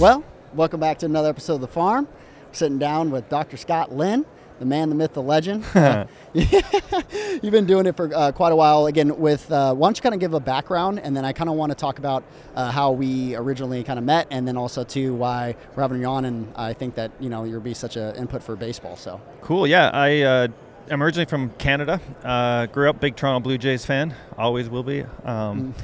[0.00, 2.08] Well, welcome back to another episode of The Farm.
[2.52, 3.58] sitting down with Dr.
[3.58, 4.24] Scott Lynn,
[4.58, 5.62] the man, the myth, the legend.
[6.32, 8.86] You've been doing it for uh, quite a while.
[8.86, 11.50] Again, with uh, why don't you kind of give a background, and then I kind
[11.50, 12.24] of want to talk about
[12.54, 16.06] uh, how we originally kind of met, and then also too why we're having you
[16.06, 16.24] on.
[16.24, 18.96] And I think that you know you'll be such an input for baseball.
[18.96, 19.66] So Cool.
[19.66, 20.48] Yeah, I uh,
[20.88, 22.00] am originally from Canada.
[22.24, 24.14] Uh, grew up big Toronto Blue Jays fan.
[24.38, 25.04] Always will be.
[25.24, 25.74] Um,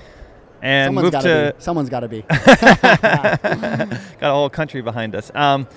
[0.67, 1.63] and someone's moved got to be.
[1.63, 2.23] Someone's got to be.
[4.21, 5.31] got a whole country behind us.
[5.35, 5.69] Um,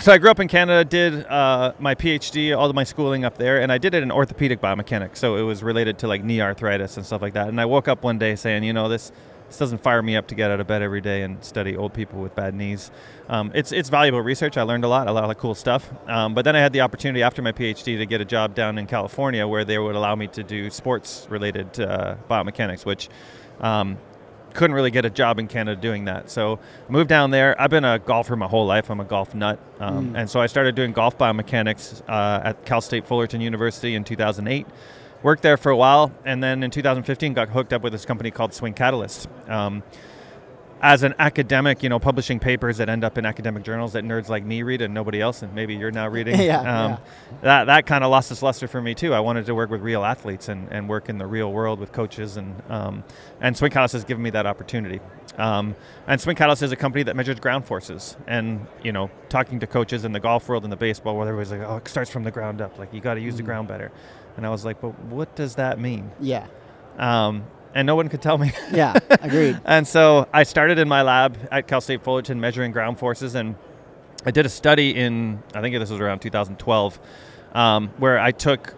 [0.00, 3.38] so I grew up in Canada, did uh, my PhD, all of my schooling up
[3.38, 5.18] there, and I did it in orthopedic biomechanics.
[5.18, 7.48] So it was related to like knee arthritis and stuff like that.
[7.48, 9.12] And I woke up one day saying, you know, this
[9.46, 11.94] this doesn't fire me up to get out of bed every day and study old
[11.94, 12.90] people with bad knees.
[13.28, 14.56] Um, it's it's valuable research.
[14.56, 15.88] I learned a lot, a lot of cool stuff.
[16.08, 18.78] Um, but then I had the opportunity after my PhD to get a job down
[18.78, 23.08] in California where they would allow me to do sports related uh, biomechanics, which
[23.60, 23.96] um,
[24.54, 26.30] couldn't really get a job in Canada doing that.
[26.30, 26.58] So
[26.88, 27.60] I moved down there.
[27.60, 28.88] I've been a golfer my whole life.
[28.90, 29.58] I'm a golf nut.
[29.80, 30.18] Um, Mm.
[30.18, 34.66] And so I started doing golf biomechanics uh, at Cal State Fullerton University in 2008.
[35.22, 38.30] Worked there for a while, and then in 2015 got hooked up with this company
[38.30, 39.28] called Swing Catalyst.
[39.48, 39.82] Um,
[40.82, 44.28] as an academic, you know, publishing papers that end up in academic journals that nerds
[44.28, 46.38] like me read and nobody else, and maybe you're now reading.
[46.40, 46.98] Yeah, um, yeah.
[47.42, 49.14] That that kind of lost its luster for me too.
[49.14, 51.92] I wanted to work with real athletes and, and work in the real world with
[51.92, 53.04] coaches, and um,
[53.40, 55.00] and Swing Catalyst has given me that opportunity.
[55.38, 55.74] Um,
[56.06, 59.66] and Swing Catalyst is a company that measures ground forces, and you know, talking to
[59.66, 62.24] coaches in the golf world and the baseball world, everybody's like, oh, it starts from
[62.24, 62.78] the ground up.
[62.78, 63.46] Like you got to use the Mm.
[63.46, 63.90] ground better.
[64.36, 66.10] And I was like, but what does that mean?
[66.20, 66.46] yeah.
[66.98, 67.44] Um,
[67.74, 68.52] and no one could tell me.
[68.72, 68.98] Yeah.
[69.10, 69.60] Agreed.
[69.64, 73.56] And so I started in my lab at Cal State Fullerton measuring ground forces, and
[74.24, 76.98] I did a study in, I think this was around 2012,
[77.54, 78.74] um, where I took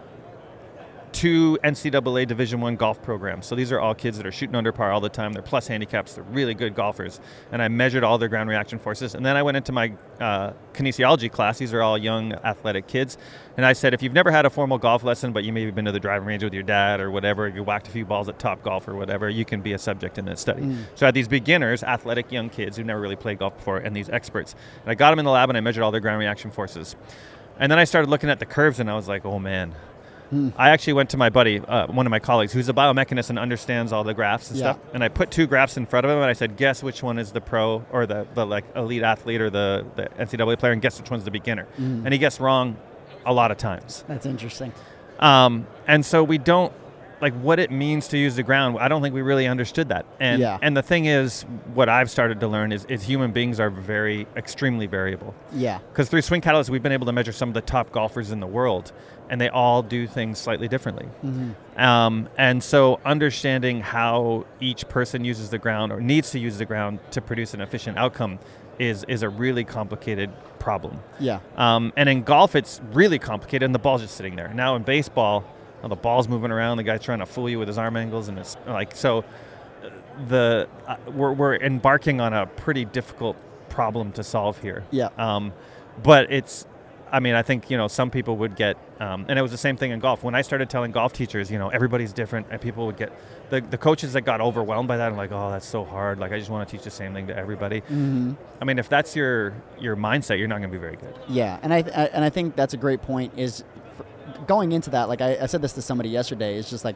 [1.17, 3.47] two NCAA Division One golf programs.
[3.47, 5.33] So these are all kids that are shooting under par all the time.
[5.33, 6.13] They're plus handicaps.
[6.13, 7.19] They're really good golfers.
[7.51, 9.15] And I measured all their ground reaction forces.
[9.15, 11.57] And then I went into my uh, kinesiology class.
[11.57, 13.17] These are all young athletic kids.
[13.57, 15.85] And I said, if you've never had a formal golf lesson, but you maybe been
[15.85, 18.37] to the driving range with your dad or whatever, you whacked a few balls at
[18.37, 20.61] Top Golf or whatever, you can be a subject in this study.
[20.61, 20.83] Mm.
[20.93, 23.95] So I had these beginners, athletic young kids who never really played golf before, and
[23.95, 24.53] these experts.
[24.83, 26.95] And I got them in the lab and I measured all their ground reaction forces.
[27.59, 29.73] And then I started looking at the curves and I was like, oh man,
[30.29, 30.49] Hmm.
[30.57, 33.39] I actually went to my buddy, uh, one of my colleagues, who's a biomechanist and
[33.39, 34.73] understands all the graphs and Yeah.
[34.73, 34.79] stuff.
[34.93, 37.17] And I put two graphs in front of him, and I said, "Guess which one
[37.17, 40.81] is the pro or the, the like elite athlete or the, the NCAA player, and
[40.81, 42.03] guess which one's the beginner." Mm.
[42.05, 42.75] And he guessed wrong
[43.25, 44.03] a lot of times.
[44.07, 44.73] That's interesting.
[45.19, 46.71] Um, and so we don't
[47.21, 48.77] like what it means to use the ground.
[48.79, 50.05] I don't think we really understood that.
[50.19, 50.57] And Yeah.
[50.61, 54.27] and the thing is, what I've started to learn is, is human beings are very
[54.35, 55.33] extremely variable.
[55.51, 55.79] Yeah.
[55.91, 58.39] Because through Swing Catalyst, we've been able to measure some of the top golfers in
[58.39, 58.91] the world,
[59.29, 61.07] and they all do things slightly differently.
[61.25, 61.55] Mhm.
[61.81, 66.65] Um, and so, understanding how each person uses the ground or needs to use the
[66.65, 68.39] ground to produce an efficient outcome
[68.79, 70.29] is is a really complicated
[70.59, 70.99] problem.
[71.19, 71.39] Yeah.
[71.57, 74.51] Um, and in golf, it's really complicated, and the ball's just sitting there.
[74.53, 75.43] Now in baseball,
[75.83, 76.77] the ball's moving around.
[76.77, 79.19] The guy's trying to fool you with his arm angles, and it's like so.
[79.83, 79.89] uh,
[80.27, 83.35] The uh, we're, we're embarking on a pretty difficult
[83.69, 84.83] problem to solve here.
[84.91, 85.09] Yeah.
[85.17, 85.53] Um,
[86.03, 86.65] but it's,
[87.11, 89.57] I mean, I think you know some people would get, um, and it was the
[89.57, 90.23] same thing in golf.
[90.23, 93.13] When I started telling golf teachers, you know, everybody's different, and people would get
[93.49, 96.19] the the coaches that got overwhelmed by that, and like, oh, that's so hard.
[96.19, 97.79] Like, I just want to teach the same thing to everybody.
[97.81, 101.15] hmm I mean, if that's your your mindset, you're not going to be very good.
[101.29, 103.31] Yeah, and I, I and I think that's a great point.
[103.37, 103.63] Is
[104.47, 106.57] going into that, like I, I said this to somebody yesterday.
[106.57, 106.95] It's just like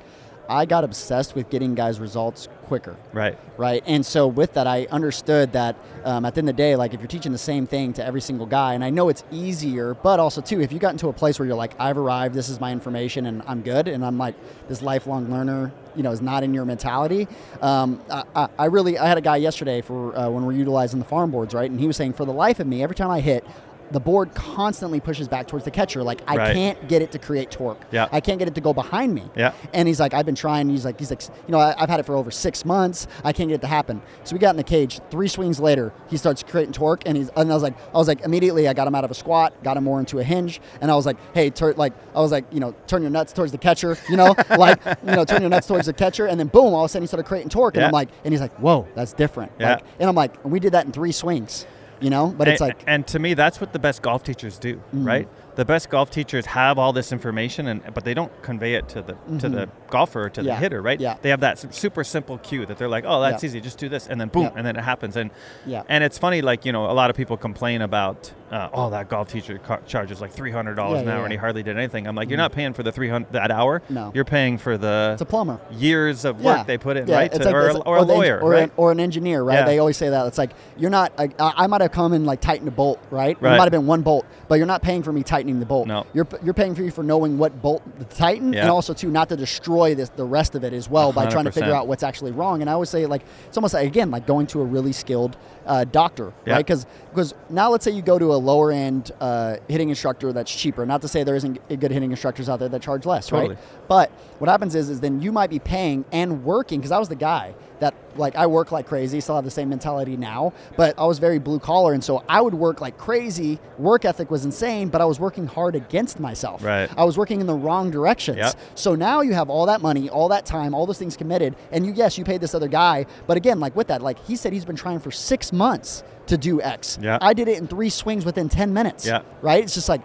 [0.50, 3.38] I got obsessed with getting guys results quicker, Right.
[3.58, 3.82] right?
[3.86, 6.94] And so with that, I understood that um, at the end of the day, like
[6.94, 9.94] if you're teaching the same thing to every single guy, and I know it's easier,
[9.94, 12.50] but also too, if you got into a place where you're like, I've arrived, this
[12.50, 14.36] is my information, and I'm good, and I'm like
[14.68, 17.28] this lifelong learner, you know, is not in your mentality.
[17.62, 21.00] Um, I, I, I really, I had a guy yesterday for uh, when we're utilizing
[21.00, 21.70] the farm boards, right?
[21.70, 23.46] And he was saying, for the life of me, every time I hit.
[23.92, 26.02] The board constantly pushes back towards the catcher.
[26.04, 26.54] Like I Right.
[26.56, 27.82] can't get it to create torque.
[27.92, 28.08] Yeah.
[28.12, 29.24] I can't get it to go behind me.
[29.36, 29.52] Yeah.
[29.74, 30.70] And he's like, I've been trying.
[30.70, 33.08] He's like, he's like, you know, I, I've had it for over six months.
[33.24, 34.02] I can't get it to happen.
[34.24, 35.00] So we got in the cage.
[35.10, 38.08] Three swings later, he starts creating torque, and he's and I was like, I was
[38.08, 40.62] like, immediately, I got him out of a squat, got him more into a hinge,
[40.82, 43.34] and I was like, hey, tur- like, I was like, you know, turn your nuts
[43.34, 46.40] towards the catcher, you know, like, you know, turn your nuts towards the catcher, and
[46.40, 47.88] then boom, all of a sudden he started creating torque, and Yeah.
[47.88, 49.52] I'm like, and he's like, whoa, that's different.
[49.60, 49.74] Yeah.
[49.76, 51.66] Like, and I'm like, and we did that in three swings,
[52.02, 54.82] you know, but it's like, and to me, that's what the best golf teachers do,
[54.94, 55.06] Mhm.
[55.06, 55.28] right?
[55.62, 59.02] The best golf teachers have all this information, and but they don't convey it to
[59.04, 60.60] the to the golfer or to the Mm-hmm.
[60.62, 61.00] Hitter, right?
[61.00, 61.18] Yeah.
[61.22, 63.48] They have that super simple cue that they're like, oh, that's Yeah.
[63.50, 64.52] easy, just do this, and then boom, Yeah.
[64.56, 65.30] and then it happens, and
[65.68, 65.84] Yeah.
[65.88, 69.08] and it's funny, like you know, a lot of people complain about, uh, oh, that
[69.08, 71.24] golf teacher charges like three hundred dollars Yeah, an hour, yeah.
[71.26, 72.08] and he hardly did anything.
[72.08, 73.84] I'm like, you're not paying for the three hundred that hour.
[73.90, 74.12] No.
[74.16, 75.60] you're paying for the It's a plumber.
[75.72, 76.58] years of Yeah.
[76.58, 77.32] work they put in, Yeah, right?
[77.32, 78.64] To- like- or, a, like- or a the lawyer, or, right?
[78.64, 79.60] an, or an engineer, right?
[79.60, 79.66] Yeah.
[79.66, 80.26] They always say that.
[80.26, 81.12] It's like you're not.
[81.20, 83.38] I, I might have come and like tightened a bolt, right?
[83.40, 83.54] Right.
[83.54, 85.88] It might have been one bolt, but you're not paying for me tightening the bolt.
[85.88, 86.06] No.
[86.14, 88.62] You're you're paying for you for knowing what bolt to tighten, Yeah.
[88.62, 91.46] and also too not to destroy this the rest of it as well by trying
[91.46, 92.62] to figure out what's actually wrong.
[92.62, 95.38] And I always say like it's almost like again like going to a really skilled
[95.66, 96.54] uh, doctor, Yeah.
[96.54, 96.66] right?
[96.66, 100.54] Because because now let's say you go to a lower end uh, hitting instructor that's
[100.54, 100.86] cheaper.
[100.86, 103.56] Not to say there isn't good hitting instructors out there that charge less, Totally.
[103.56, 103.58] right?
[103.88, 107.10] But what happens is, is then you might be paying and working because I was
[107.10, 109.20] the guy that like I work like crazy.
[109.20, 112.40] Still have the same mentality now, but I was very blue collar, and so I
[112.40, 113.60] would work like crazy.
[113.78, 116.64] Work ethic was insane, but I was working hard against myself.
[116.64, 116.90] Right.
[116.96, 118.38] I was working in the wrong directions.
[118.38, 118.56] Yep.
[118.76, 121.86] So now you have all that money, all that time, all those things committed, and
[121.86, 124.54] you yes, you paid this other guy, but again, like with that, like he said,
[124.54, 126.98] he's been trying for six months to do X.
[127.02, 127.18] Yeah.
[127.22, 129.06] I did it in three swings within ten minutes.
[129.06, 129.24] Yeah.
[129.42, 129.64] Right.
[129.64, 130.02] It's just like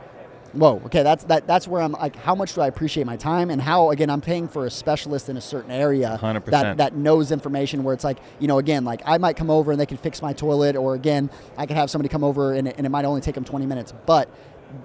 [0.56, 3.50] whoa okay that's that that's where i'm like how much do i appreciate my time
[3.50, 6.44] and how again i'm paying for a specialist in a certain area 100%.
[6.46, 9.70] that that knows information where it's like you know again like i might come over
[9.72, 12.68] and they can fix my toilet or again i could have somebody come over and
[12.68, 14.28] it, and it might only take them 20 minutes but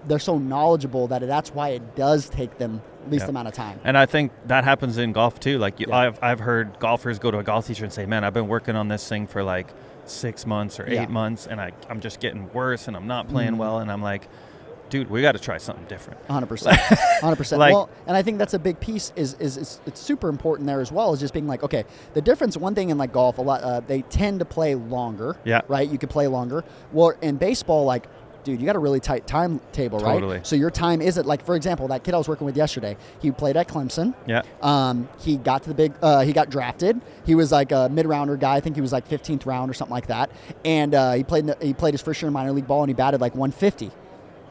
[0.07, 3.29] they're so knowledgeable that that's why it does take them least Yeah.
[3.29, 5.57] amount of time And I think that happens in golf too.
[5.57, 5.97] Like you, Yeah.
[5.97, 8.75] I've I've heard golfers go to a golf teacher and say, "Man, I've been working
[8.75, 9.73] on this thing for like
[10.06, 11.07] six months or eight Yeah.
[11.07, 13.57] months, and I I'm just getting worse, and I'm not playing Mhm.
[13.57, 14.27] well." And I'm like,
[14.92, 16.48] "Dude, we got to try something different." 100%
[17.22, 20.30] 100% Like- well and i think that's a big piece is, is is it's super
[20.30, 21.84] important there as well is just being like okay
[22.14, 25.36] the difference one thing in like golf a lot uh, they tend to play longer
[25.44, 25.62] Yeah.
[25.68, 28.06] right you could play longer well in baseball like
[28.44, 30.38] dude you got a really tight timetable Totally.
[30.38, 32.98] right so your time isn't like for example that kid i was working with yesterday
[33.22, 34.42] he played at clemson Yeah.
[34.62, 35.94] um, he got to the big.
[36.02, 37.00] Uh, he got drafted.
[37.26, 38.56] He was like a mid-rounder guy.
[38.56, 40.32] I think he was like 15th round or something like that.
[40.66, 41.54] And uh, he played.
[41.62, 43.92] He played his first year in minor league ball, and he batted like 150.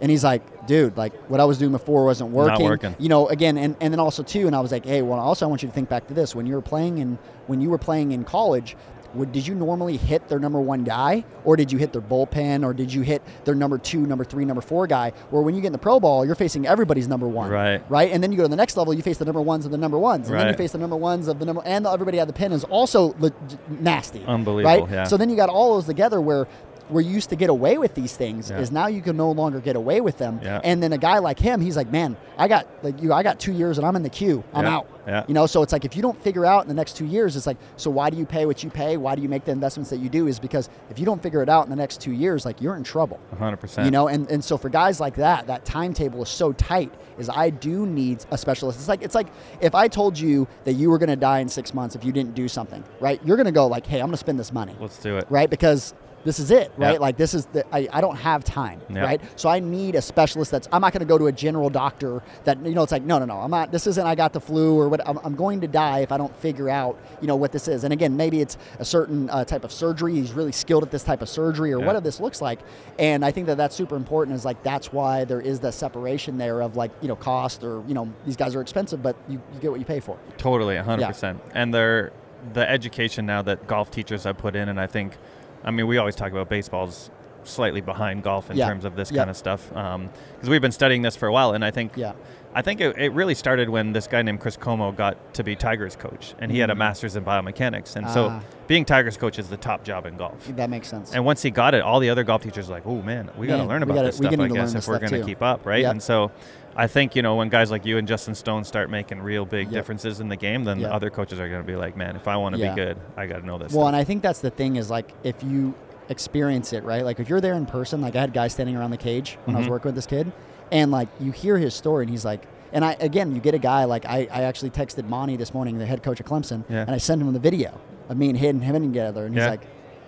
[0.01, 2.65] And he's like, dude, like what I was doing before wasn't working.
[2.65, 2.97] Not working.
[2.99, 4.47] You know, again, and, and then also too.
[4.47, 6.35] And I was like, hey, well, also I want you to think back to this
[6.35, 7.19] when you were playing in
[7.49, 8.77] when you were playing in college.
[9.13, 12.65] Would, did you normally hit their number one guy, or did you hit their bullpen,
[12.65, 15.11] or did you hit their number two, number three, number four guy?
[15.31, 17.83] Where when you get in the pro ball, you're facing everybody's number one, Right.
[17.91, 18.13] right?
[18.13, 19.79] And then you go to the next level, you face the number ones of the
[19.79, 22.21] number ones, and then you face the number ones of the number, and the, everybody
[22.21, 23.33] at the pin is also le-
[23.69, 24.93] nasty, Unbelievable, right?
[24.93, 25.03] yeah.
[25.05, 26.47] So then you got all those together where
[26.91, 28.59] where you used to get away with these things Yeah.
[28.59, 30.41] is now you can no longer get away with them.
[30.43, 30.61] Yeah.
[30.65, 33.39] And then a guy like him, he's like, man, I got like you, I got
[33.39, 34.77] two years and I'm in the queue, I'm Yeah.
[34.77, 34.87] out.
[35.07, 35.25] Yeah.
[35.27, 37.35] You know, so it's like if you don't figure out in the next two years,
[37.35, 38.97] it's like, so why do you pay what you pay?
[38.97, 40.27] Why do you make the investments that you do?
[40.27, 42.77] Is because if you don't figure it out in the next two years, like you're
[42.77, 43.19] in trouble.
[43.41, 43.85] 100%.
[43.85, 46.93] You know, and, and so for guys like that, that timetable is so tight.
[47.19, 48.79] Is I do need a specialist.
[48.79, 49.27] It's like it's like
[49.61, 52.13] if I told you that you were going to die in six months if you
[52.13, 53.21] didn't do something, right?
[53.25, 55.27] You're going to go like, hey, I'm going to spend this money, Let's do it.
[55.29, 55.51] right?
[55.51, 55.93] Because
[56.25, 56.93] this is it, right?
[56.95, 56.99] Yeah.
[56.99, 59.01] Like this is the I, I don't have time, Yeah.
[59.01, 59.21] right?
[59.37, 62.23] So I need a specialist that's I'm not going to go to a general doctor
[62.45, 64.41] that you know it's like no no no I'm not this isn't I got the
[64.41, 67.37] flu or what I'm, I'm going to die if I don't figure out you know
[67.37, 67.85] what this is.
[67.85, 70.15] And again, maybe it's a certain uh, type of surgery.
[70.15, 71.87] He's really skilled at this type of surgery or Yeah.
[71.87, 72.61] whatever this looks like.
[72.99, 74.37] And I think that that's super important.
[74.37, 77.83] Is like that's why there is that separation there of like you know cost or
[77.89, 80.19] you know these guys are expensive, but you, you get what you pay for.
[80.37, 81.39] Totally, 100%.
[81.55, 82.13] And they're
[82.53, 85.17] the education now that golf teachers have put in, and I think,
[85.65, 87.11] I mean, we always talk about baseball's
[87.45, 88.69] slightly behind golf in Yeah.
[88.69, 89.19] terms of this Yeah.
[89.23, 92.13] kind of stuff because we've been studying this for a while, and I think Yeah.
[92.53, 95.55] I think it, it really started when this guy named Chris Como got to be
[95.55, 96.79] Tigers coach, and he had a Mhm.
[96.79, 98.09] master's in biomechanics, and Ah.
[98.11, 100.35] so being Tigers coach is the top job in golf.
[100.57, 101.15] That makes sense.
[101.15, 103.47] And once he got it, all the other golf teachers were like, "Oh man, we
[103.47, 105.65] got to learn about gotta- this stuff, I guess, if we're going to keep up,
[105.65, 105.91] right?" Yep.
[105.93, 106.31] And so,
[106.77, 109.67] I think you know when guys like you and Justin Stone start making real big
[109.67, 109.73] Yep.
[109.73, 110.91] differences in the game, then Yep.
[110.93, 112.75] other coaches are going to be like, "Man, if I want to Yeah.
[112.75, 113.89] be good, I got to know this." Well, stuff.
[113.89, 115.75] and I think that's the thing is like if you
[116.09, 117.05] experience it, right?
[117.05, 119.57] Like if you're there in person, like I had guys standing around the cage when
[119.57, 119.71] I was Mhm.
[119.71, 120.33] working with this kid,
[120.73, 123.59] and like you hear his story, and he's like, and I again, you get a
[123.59, 126.83] guy like I, I actually texted Monty this morning, the head coach of Clemson, Yeah.
[126.83, 127.73] and I sent him the video
[128.09, 129.51] of me and him, him together, and he's Yeah.
[129.51, 129.61] like,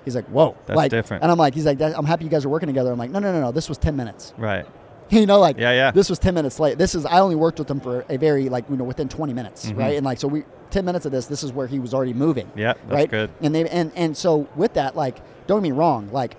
[0.04, 1.22] he's like, whoa, That's like, different.
[1.22, 2.90] And I'm like, he's like, I'm happy you guys are working together.
[2.92, 4.32] I'm like, no, no, no, no, this was ten minutes.
[4.38, 4.66] right?
[5.20, 5.90] you know, like Yeah, yeah.
[5.90, 6.78] this was 10 minutes late.
[6.78, 9.32] This is, I only worked with him for a very, like, you know, within 20
[9.34, 9.76] minutes, Mhm.
[9.78, 9.96] right?
[9.96, 12.50] And like, so we, 10 minutes of this, this is where he was already moving.
[12.56, 13.10] Yeah, that's right?
[13.10, 13.30] good.
[13.42, 16.36] And they, and, and so with that, like, don't get me wrong, like,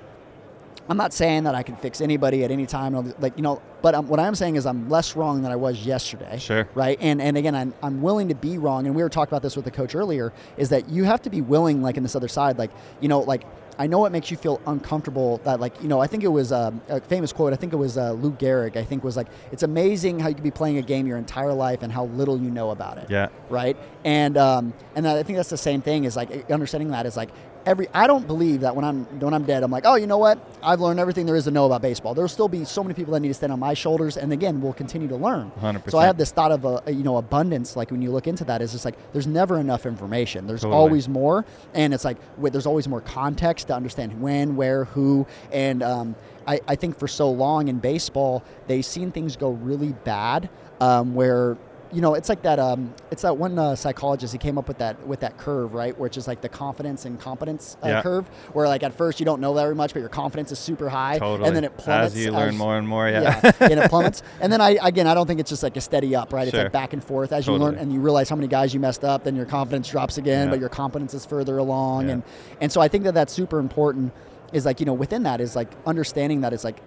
[0.89, 3.95] I'm not saying that I can fix anybody at any time, like, you know, but
[3.95, 6.37] um, what I'm saying is I'm less wrong than I was yesterday.
[6.39, 6.67] Sure.
[6.73, 6.97] Right.
[6.99, 8.85] And, and again, I'm, I'm willing to be wrong.
[8.85, 11.29] And we were talking about this with the coach earlier is that you have to
[11.29, 13.43] be willing, like in this other side, like, you know, like
[13.79, 16.51] I know it makes you feel uncomfortable that like you know I think it was
[16.51, 19.27] um, a famous quote I think it was uh, Lou Gehrig I think was like
[19.51, 22.39] it's amazing how you could be playing a game your entire life and how little
[22.39, 23.29] you know about it Yeah.
[23.49, 23.75] right
[24.05, 27.29] and um, and I think that's the same thing is like understanding that is like
[27.65, 30.17] every I don't believe that when I'm when I'm dead I'm like oh you know
[30.17, 32.93] what I've learned everything there is to know about baseball there'll still be so many
[32.93, 35.89] people that need to stand on my shoulders and again we'll continue to learn 100%.
[35.89, 38.27] so I have this thought of a, a, you know abundance like when you look
[38.27, 40.79] into that is just like there's never enough information there's Totally.
[40.79, 45.25] always more and it's like wait, there's always more context to understand when where who
[45.51, 46.15] and um,
[46.47, 50.49] I, I think for so long in baseball they've seen things go really bad
[50.81, 51.57] um, where
[51.93, 54.79] you know it's like that um, it's that one uh, psychologist he came up with
[54.79, 58.01] that with that curve right which is like the confidence and competence uh, Yeah.
[58.01, 60.89] curve where like at first you don't know very much but your confidence is super
[60.89, 61.47] high Totally.
[61.47, 63.39] and then it plummets As you learn more and more, yeah.
[63.43, 64.23] yeah, and it plummets.
[64.41, 66.47] And then I again, I don't think it's just like a steady up, right?
[66.47, 68.79] It's like back and forth as you learn and you realize how many guys you
[68.79, 69.23] messed up.
[69.23, 70.51] Then your confidence drops again, Yeah.
[70.51, 72.23] but your competence is further along, and
[72.59, 74.11] and so I think that that's super important.
[74.51, 76.81] Is like you know within that is like understanding that it's like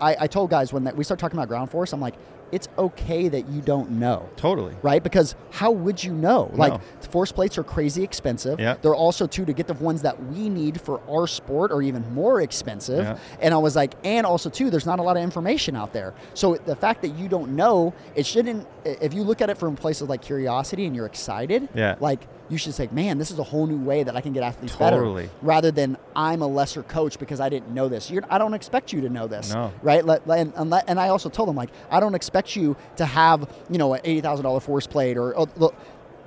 [0.00, 2.14] I, I told guys when that we start talking about ground force, I'm like
[2.52, 4.74] it's okay that you don't know Totally.
[4.82, 5.02] right?
[5.02, 6.50] Because how would you know?
[6.54, 8.60] Like force plates are crazy expensive.
[8.60, 8.76] Yeah.
[8.80, 12.12] They're also too to get the ones that we need for our sport are even
[12.14, 13.04] more expensive.
[13.04, 13.18] Yeah.
[13.40, 16.14] And I was like, and also too, there's not a lot of information out there.
[16.34, 18.66] So the fact that you don't know, it shouldn't.
[18.84, 21.96] If you look at it from places like curiosity and you're excited, Yeah.
[22.00, 24.42] like you should say, man, this is a whole new way that I can get
[24.42, 25.24] athletes Totally.
[25.24, 25.34] better.
[25.42, 28.10] Rather than I'm a lesser coach because I didn't know this.
[28.10, 29.72] You're, I don't expect you to know this No.
[29.82, 30.04] right?
[30.04, 33.94] And, and, I also told them like I don't expect you to have you know
[33.94, 35.74] an eighty thousand dollar force plate or oh, look,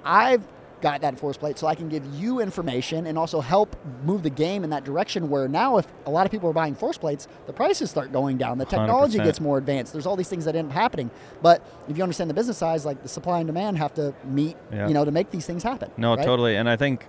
[0.03, 0.43] I've
[0.81, 4.29] got that force plate so I can give you information and also help move the
[4.29, 5.29] game in that direction.
[5.29, 8.37] Where now, if a lot of people are buying force plates, the prices start going
[8.37, 9.23] down, the technology 100%.
[9.23, 9.93] gets more advanced.
[9.93, 11.09] There's all these things that end up happening.
[11.41, 14.55] But if you understand the business size, like the supply and demand have to meet,
[14.71, 14.87] Yeah.
[14.87, 15.91] you know, to make these things happen.
[15.97, 16.25] No, right?
[16.25, 16.55] totally.
[16.55, 17.07] And I think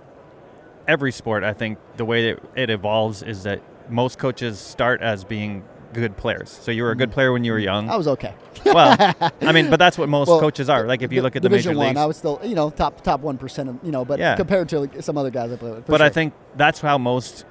[0.87, 5.23] every sport, I think the way that it evolves is that most coaches start as
[5.23, 6.49] being good players.
[6.49, 7.13] So you were a good mm.
[7.13, 7.89] player when you were young.
[7.89, 8.33] I was okay.
[8.65, 8.95] well,
[9.41, 10.85] I mean, but that's what most Well, coaches are.
[10.85, 11.99] Like if you look at the Division major one, leagues.
[11.99, 14.35] I was still you know top top one percent of you know, but Yeah.
[14.35, 15.87] compared to like, some other guys I played with.
[15.87, 17.45] but I think that's how most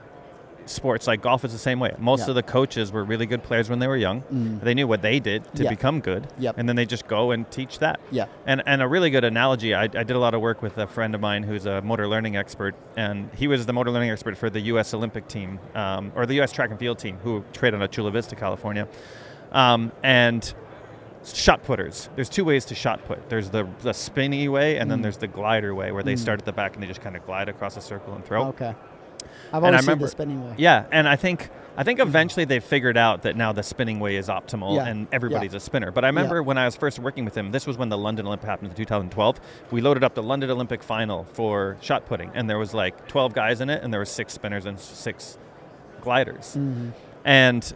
[0.71, 1.95] sports, like golf, is the same way.
[1.99, 2.31] Most Yeah.
[2.31, 4.23] of the coaches were really good players when they were young.
[4.33, 4.61] Mm.
[4.61, 5.71] They knew what they did to Yeah.
[5.71, 6.55] become good, Yep.
[6.59, 8.01] and then they just go and teach that.
[8.11, 8.27] yeah.
[8.47, 10.87] And, and a really good analogy, I, I did a lot of work with a
[10.87, 14.37] friend of mine who's a motor learning expert, and he was the motor learning expert
[14.37, 14.93] for the U.S.
[14.95, 16.53] Olympic team, um, or the U.S.
[16.53, 18.87] track and field team, who traded on Chula Vista, California.
[19.53, 20.53] Um, and
[21.25, 23.29] shot putters, there's two ways to shot put.
[23.29, 25.03] There's the, the spinny way, and then Mm.
[25.03, 26.19] there's the glider way, where they Mm.
[26.19, 28.45] start at the back and they just kind of glide across a circle and throw.
[28.49, 28.75] Okay.
[29.53, 30.55] I've And I seen remember- the spinning way.
[30.57, 34.17] Yeah, and I think I think eventually they figured out that now the spinning way
[34.17, 35.93] is optimal Yeah, and everybody's a spinner.
[35.93, 38.27] But I remember when I was first working with him, this was when the London
[38.27, 39.41] Olympic happened in 2012.
[39.71, 43.33] We loaded up the London Olympic final for shot putting, and there was like 12
[43.33, 45.39] guys in it, and there were six spinners and six
[46.01, 46.57] gliders.
[46.59, 46.91] Mhm.
[47.25, 47.73] And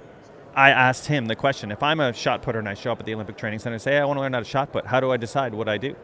[0.57, 3.07] I asked him the question: If I'm a shot putter and I show up at
[3.07, 4.99] the Olympic Training Center, and say I want to learn how to shot put, how
[5.01, 5.95] do I decide what I do?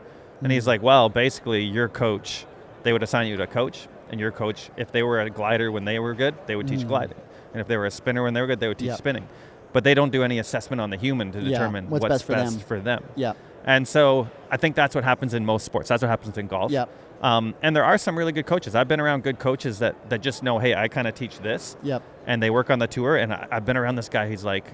[0.42, 2.46] And he's like, Well, basically, your coach,
[2.84, 5.70] they would assign you to a coach, and your coach, if they were a glider
[5.70, 6.88] when they were good, they would teach Mm.
[6.88, 7.18] gliding,
[7.52, 8.98] and if they were a spinner when they were good, they would teach Yep.
[8.98, 9.28] spinning.
[9.72, 12.32] But they don't do any assessment on the human to Yeah, determine what's best for
[12.80, 12.84] them.
[12.84, 13.04] them.
[13.16, 13.32] Yeah.
[13.66, 15.88] And so I think that's what happens in most sports.
[15.90, 16.70] That's what happens in golf.
[16.72, 16.88] Yep.
[17.20, 18.74] Um, and there are some really good coaches.
[18.74, 21.76] I've been around good coaches that, that just know, hey, I kind of teach this,
[21.82, 22.02] Yep.
[22.26, 23.16] and they work on the tour.
[23.16, 24.28] And I, I've been around this guy.
[24.28, 24.72] He's like,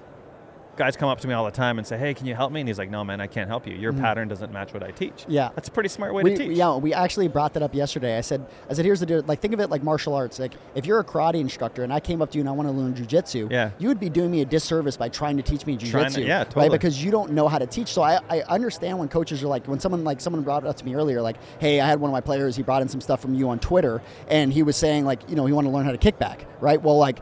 [0.76, 2.60] guys come up to me all the time and say, hey, can you help me?
[2.60, 3.74] And he's like, no, man, I can't help you.
[3.74, 4.00] Your Mhm.
[4.00, 5.24] pattern doesn't match what I teach.
[5.28, 5.50] Yeah.
[5.54, 6.56] That's a pretty smart way We, to teach.
[6.56, 8.18] yeah, we actually brought that up yesterday.
[8.18, 9.22] I said, I said, here's the deal.
[9.26, 10.38] Like, think of it like martial arts.
[10.38, 12.68] Like, if you're a karate instructor and I came up to you and I want
[12.68, 13.70] to learn jujitsu, Yeah.
[13.78, 16.70] you would be doing me a disservice by trying to teach me jujitsu, yeah, right?
[16.70, 17.88] Because you don't know how to teach.
[17.88, 20.76] So I, I understand when coaches are like, when someone like someone brought it up
[20.78, 22.56] to me earlier, like, hey, I had one of my players.
[22.56, 25.36] He brought in some stuff from you on Twitter, and he was saying like, you
[25.36, 26.82] know, he wanted to learn how to kick back, right?
[26.82, 27.20] Well, like.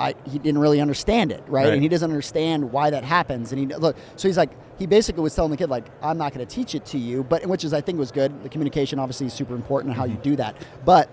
[0.00, 1.64] I, he didn't really understand it, right?
[1.64, 1.74] Right.
[1.74, 3.52] And he doesn't understand why that happens.
[3.52, 6.32] And he look, so he's like, he basically was telling the kid like, I'm not
[6.32, 8.42] going to teach it to you, but which is I think was good.
[8.42, 10.22] The communication obviously is super important and how you Mm-hmm.
[10.22, 10.56] do that.
[10.84, 11.10] But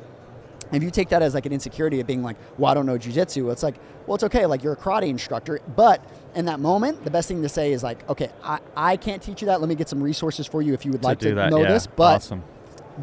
[0.72, 2.98] if you take that as like an insecurity of being like, well, I don't know
[2.98, 3.76] jujitsu, it's like,
[4.06, 4.46] well, it's okay.
[4.46, 6.02] Like you're a karate instructor, but
[6.36, 9.42] in that moment, the best thing to say is like, okay, I, I can't teach
[9.42, 9.60] you that.
[9.60, 11.52] Let me get some resources for you if you would to like to that.
[11.52, 11.74] know yeah.
[11.74, 11.88] this.
[11.88, 12.44] But awesome.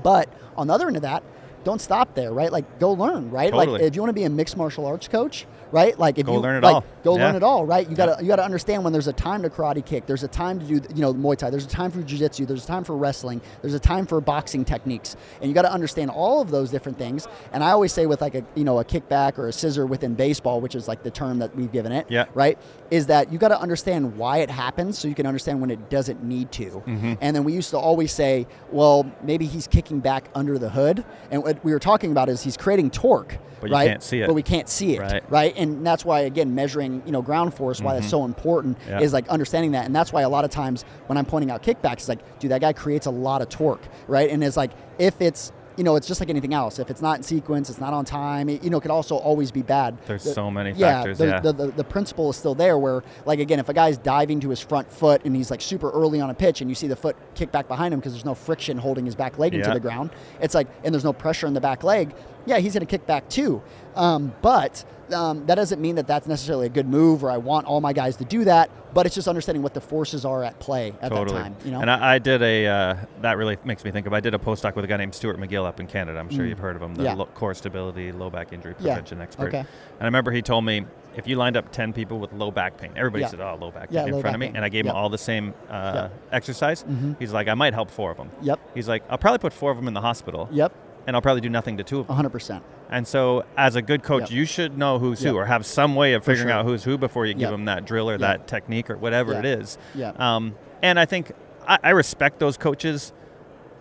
[0.03, 1.23] but on the other end of that,
[1.65, 2.53] don't stop there, right?
[2.53, 3.53] Like go learn, right?
[3.53, 5.99] Like if you want to be a mixed martial arts coach, right?
[5.99, 6.85] Like if Go you learn it like, all.
[7.03, 7.27] go Yeah.
[7.27, 7.85] learn it all, right?
[7.89, 8.07] You Yeah.
[8.07, 10.65] gotta you gotta understand when there's a time to karate kick, there's a time to
[10.67, 13.41] do you know Muay Thai, there's a time for jiu-jitsu, there's a time for wrestling,
[13.63, 16.99] there's a time for boxing techniques, and you got to understand all of those different
[16.99, 17.27] things.
[17.53, 20.15] And I always say with like a you know a kickback or a scissor within
[20.15, 22.27] baseball, which is like the term that we've given it, Yeah.
[22.35, 22.59] right?
[22.91, 25.89] Is that you got to understand why it happens so you can understand when it
[25.91, 26.83] doesn't need to.
[26.87, 27.19] Mhm.
[27.21, 31.05] And then we used to always say, well, maybe he's kicking back under the hood.
[31.31, 33.89] And what we were talking about is he's creating torque, But right?
[33.89, 34.27] can't see it.
[34.27, 35.55] But we can't see it, Right.
[35.57, 38.11] And that's why again measuring you know ground force, why that's mm-hmm.
[38.11, 39.01] so important Yeah.
[39.01, 41.63] is like understanding that, and that's why a lot of times when I'm pointing out
[41.63, 44.31] kickbacks, it's like, dude, that guy creates a lot of torque, right?
[44.31, 46.79] And it's like if it's you know, it's just like anything else.
[46.79, 48.49] If it's not in sequence, it's not on time.
[48.49, 49.99] It, you know, it could also always be bad.
[50.07, 51.41] There's The- so many yeah, factors, The, yeah.
[51.41, 52.79] The, the, the principle is still there.
[52.79, 55.91] Where, like, again, if a guy's diving to his front foot and he's like super
[55.91, 58.25] early on a pitch, and you see the foot kick back behind him because there's
[58.25, 59.75] no friction holding his back leg into Yeah.
[59.75, 62.15] the ground, it's like, and there's no pressure in the back leg.
[62.47, 63.63] Yeah, he's going to kick back too.
[63.97, 67.67] Um, but um, that doesn't mean that that's necessarily a good move, or I want
[67.67, 68.71] all my guys to do that.
[68.95, 71.37] But it's just understanding what the forces are at play at totally.
[71.37, 71.57] that time.
[71.65, 71.81] You know.
[71.81, 74.13] And I, I did a uh, that really makes me think of.
[74.13, 76.19] I did a postdoc with a guy named Stuart McGill up in Canada.
[76.19, 77.07] I'm sure you've heard of him, the Mm.
[77.07, 77.15] Yeah.
[77.15, 78.95] lo- core stability, low back injury Yeah.
[78.95, 79.49] prevention expert.
[79.49, 79.59] Okay.
[79.59, 79.67] And
[80.01, 82.93] I remember he told me if you lined up 10 people with low back pain,
[82.97, 83.29] everybody Yeah.
[83.29, 84.57] said, "Oh, low back pain" Yeah, in front of me, pain.
[84.57, 84.95] and I gave Yep.
[84.95, 86.13] him all the same uh, Yep.
[86.33, 86.85] exercise.
[86.85, 87.17] Mhm.
[87.19, 88.61] He's like, "I might help four of them." Yep.
[88.75, 90.73] He's like, "I'll probably put four of them in the hospital, Yep.
[91.09, 92.63] and I'll probably do nothing to two of them." 100.
[92.95, 94.31] And so, as a good coach, Yep.
[94.31, 95.33] you should know who's Yep.
[95.33, 96.59] who, or have some way of figuring sure.
[96.59, 99.45] out who's who before you give them that drill or that technique or whatever it
[99.45, 99.79] is.
[99.97, 100.13] Yeah.
[100.17, 101.33] Um, and I think
[101.67, 103.13] I, I respect those coaches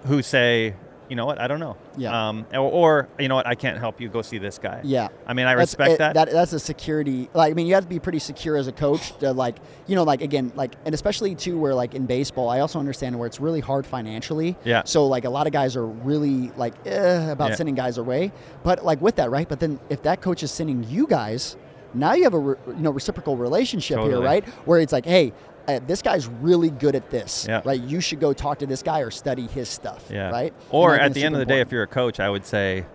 [0.08, 0.74] who say,
[1.14, 1.78] you know what, I don't know.
[1.96, 2.30] Yeah.
[2.30, 4.10] Um, or, or, you know what, I can't help you.
[4.10, 4.82] Go see this guy.
[4.84, 5.10] Yeah.
[5.28, 6.32] I mean, I That's- respect it- that.
[6.32, 7.30] That's a security.
[7.36, 9.96] Like, I mean, you have to be pretty secure as a coach to like, you
[9.96, 13.28] know, like again, like, and especially too, where like in baseball, I also understand where
[13.28, 14.56] it's really hard financially.
[14.64, 14.82] Yeah.
[14.86, 17.56] So like, a lot of guys are really like eh, about Yeah.
[17.58, 18.32] sending guys away.
[18.64, 19.48] But like with that, right?
[19.48, 21.58] But then if that coach is sending you guys,
[21.94, 24.46] now you have a re- you know reciprocal relationship here, right?
[24.66, 25.34] Where it's like, hey.
[25.66, 27.62] Uh, this guy's really good at this, Yeah.
[27.64, 27.80] right?
[27.82, 30.30] You should go talk to this guy or study his stuff, yeah.
[30.30, 30.54] right?
[30.72, 32.30] Or And I think at the end of the day, if you're a coach, I
[32.30, 32.86] would say,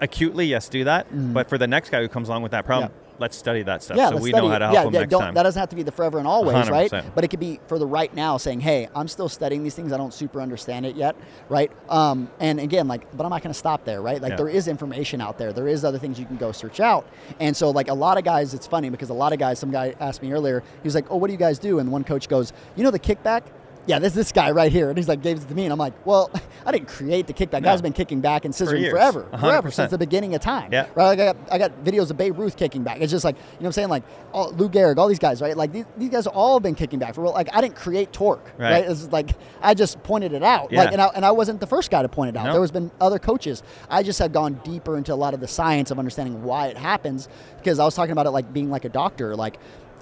[0.00, 1.10] acutely, yes, do that.
[1.12, 1.34] Mhm.
[1.34, 3.96] But for the next guy who comes along with that problem, let's study that stuff
[3.96, 5.34] Yeah, so we know how to help yeah, them yeah, next don't, time.
[5.34, 6.90] That doesn't have to be the forever and always, right?
[6.90, 7.14] 100%.
[7.14, 9.92] But it could be for the right now, saying, "Hey, I'm still studying these things.
[9.92, 11.16] I don't super understand it yet,
[11.48, 14.20] right?" Um, and again, like, but I'm not going to stop there, right?
[14.20, 14.36] Like, Yeah.
[14.36, 15.52] there is information out there.
[15.52, 17.06] There is other things you can go search out.
[17.40, 19.58] And so, like, a lot of guys, it's funny because a lot of guys.
[19.58, 20.62] Some guy asked me earlier.
[20.82, 22.90] He was like, "Oh, what do you guys do?" And one coach goes, "You know
[22.90, 23.42] the kickback."
[23.86, 25.78] Yeah, this this guy right here, and he's like gave it to me, and I'm
[25.78, 26.30] like, well,
[26.66, 27.62] I didn't create the kickback.
[27.62, 27.70] No.
[27.70, 28.92] Guy's been kicking back and scissoring years.
[28.92, 29.40] forever, 100%.
[29.40, 30.72] forever since the beginning of time.
[30.72, 30.86] Yeah.
[30.94, 31.16] Right?
[31.16, 33.00] Like I got, I got videos of Babe Ruth kicking back.
[33.00, 33.88] It's just like, you know what I'm saying?
[33.88, 34.02] Like
[34.32, 35.56] all, Lou Gehrig, all these guys, right?
[35.56, 37.32] Like these, these guys have all been kicking back for real.
[37.32, 38.72] Like I didn't create torque, right?
[38.72, 38.90] Right.
[38.90, 39.30] It's like
[39.62, 40.72] I just pointed it out.
[40.72, 40.80] Yeah.
[40.80, 42.46] Like and I, and I wasn't the first guy to point it out.
[42.46, 42.52] No.
[42.52, 43.62] There was been other coaches.
[43.88, 46.76] I just had gone deeper into a lot of the science of understanding why it
[46.76, 47.28] happens
[47.58, 49.58] because I was talking about it like being like a doctor, like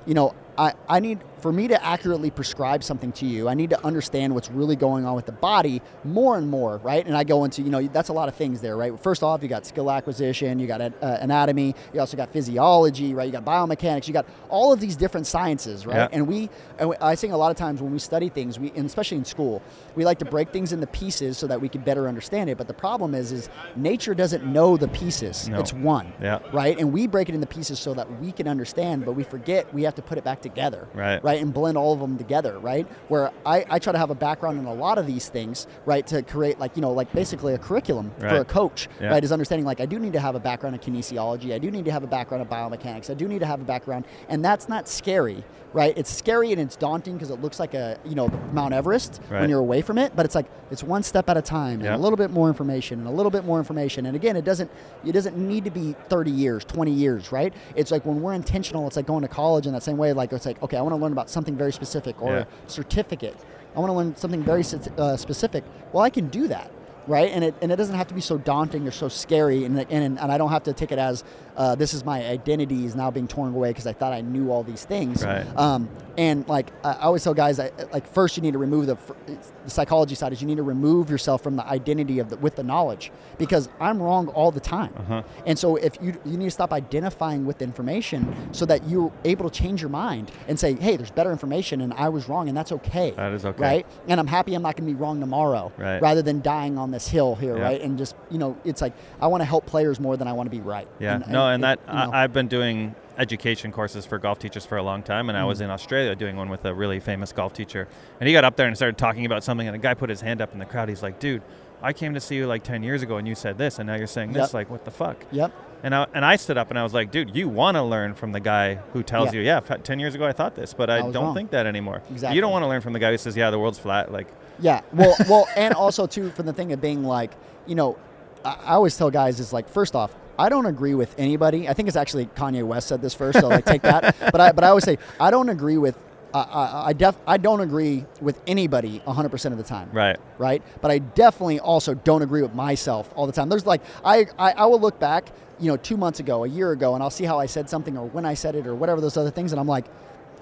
[0.07, 3.69] you know, I, I need for me to accurately prescribe something to you, I need
[3.69, 7.05] to understand what's really going on with the body more and more, right?
[7.05, 8.99] And I go into, you know, that's a lot of things there, right?
[8.99, 13.27] First off, you got skill acquisition, you got uh, anatomy, you also got physiology, right?
[13.27, 15.97] You got biomechanics, you got all of these different sciences, right?
[15.97, 16.09] Yeah.
[16.13, 18.87] And we, and I think a lot of times when we study things, we, and
[18.87, 19.61] especially in school,
[19.97, 22.57] we like to break things into pieces so that we can better understand it.
[22.57, 25.47] But the problem is, is nature doesn't know the pieces.
[25.47, 25.61] No.
[25.61, 26.39] It's one Yeah.
[26.55, 26.79] right?
[26.79, 29.83] And we break it into pieces so that we can understand, but we forget we
[29.83, 31.23] have to put it back together, Right.
[31.34, 32.87] Right, and blend all of them together, right?
[33.09, 36.07] Where I, I try to have a background in a lot of these things, right,
[36.09, 39.09] to create like you know like basically a curriculum for a coach, Yeah.
[39.09, 39.25] right?
[39.25, 41.85] Is understanding like I do need to have a background in kinesiology, I do need
[41.87, 44.69] to have a background in biomechanics, I do need to have a background, and that's
[44.69, 45.45] not scary.
[45.73, 49.21] Right, it's scary and it's daunting because it looks like a you know Mount Everest
[49.29, 51.83] when you're away from it, but it's like it's one step at a time, and
[51.87, 51.97] Yeah.
[51.97, 54.71] a little bit more information, and a little bit more information, and again, it doesn't
[55.05, 57.53] it doesn't need to be 30 years, 20 years, right?
[57.75, 60.13] It's like when we're intentional, it's like going to college in that same way.
[60.13, 62.45] Like it's like okay, I want to learn about something very specific or Yeah.
[62.67, 63.37] a certificate.
[63.77, 64.63] I want to learn something very
[64.99, 65.65] uh, specific.
[65.93, 66.71] Well, I can do that.
[67.07, 69.79] Right, and it, and it doesn't have to be so daunting or so scary, and
[69.79, 71.23] and, and I don't have to take it as
[71.57, 74.51] uh, this is my identity is now being torn away because I thought I knew
[74.51, 75.25] all these things.
[75.25, 75.47] Right.
[75.57, 78.87] Um, and like I I always tell guys, that, like first you need to remove
[78.87, 82.37] the, the psychology side is you need to remove yourself from the identity of the,
[82.37, 84.95] with the knowledge because I'm wrong all the time.
[84.97, 85.23] Uh-huh.
[85.47, 89.13] And so if you you need to stop identifying with the information so that you're
[89.25, 92.49] able to change your mind and say, hey, there's better information and I was wrong
[92.49, 93.11] and that's okay.
[93.17, 93.63] That is okay.
[93.63, 93.87] Right.
[94.09, 95.73] And I'm happy I'm not going to be wrong tomorrow.
[95.77, 96.01] Right.
[96.01, 97.57] Rather than dying on this hill here.
[97.57, 97.65] Yeah.
[97.65, 97.81] Right.
[97.81, 100.47] And just you know, it's like I want to help players more than I want
[100.47, 100.89] to be right.
[100.99, 102.11] Yeah, And- no, and it- that you know.
[102.13, 105.43] I, I've been doing education courses for golf teachers for a long time, and I
[105.43, 105.47] Mm.
[105.49, 107.87] was in Australia doing one with a really famous golf teacher,
[108.21, 110.21] and he got up there and started talking about something, and a guy put his
[110.21, 110.89] hand up in the crowd.
[110.89, 111.43] He's like, "Dude,
[111.83, 113.95] I came to see you like 10 years ago, and you said this, and now
[113.95, 114.49] you're saying this.
[114.49, 114.55] Yep.
[114.55, 115.53] Like, what the fuck?" Yep.
[115.85, 118.15] And I, and I stood up and I was like, "Dude, you want to learn
[118.15, 119.41] from the guy who tells Yeah.
[119.41, 121.51] you, yeah, f- 10 years ago I thought this, but I, I don't wrong." think
[121.51, 122.03] that anymore.
[122.11, 122.35] Exactly.
[122.35, 124.11] You don't want to learn from the guy who says, yeah, the world's flat.
[124.11, 124.27] Like,
[124.59, 124.81] Yeah.
[124.93, 127.33] Well, well, and also too from the thing of being like,
[127.67, 127.97] you know,
[128.45, 131.69] I, I always tell guys is like, first off, I don't agree with anybody.
[131.69, 134.17] I think it's actually Kanye West said this first, so like take that.
[134.33, 135.97] But I, but I always say I don't agree with
[136.33, 139.89] I I, I, def, I don't agree with anybody 100% of the time.
[139.93, 140.17] Right.
[140.39, 140.63] Right.
[140.81, 143.49] But I definitely also don't agree with myself all the time.
[143.49, 146.73] There's like I I, I will look back, you know, two months ago, a year
[146.73, 149.01] ago, and I'll see how I said something or when I said it or whatever
[149.01, 149.87] those other things, and I'm like.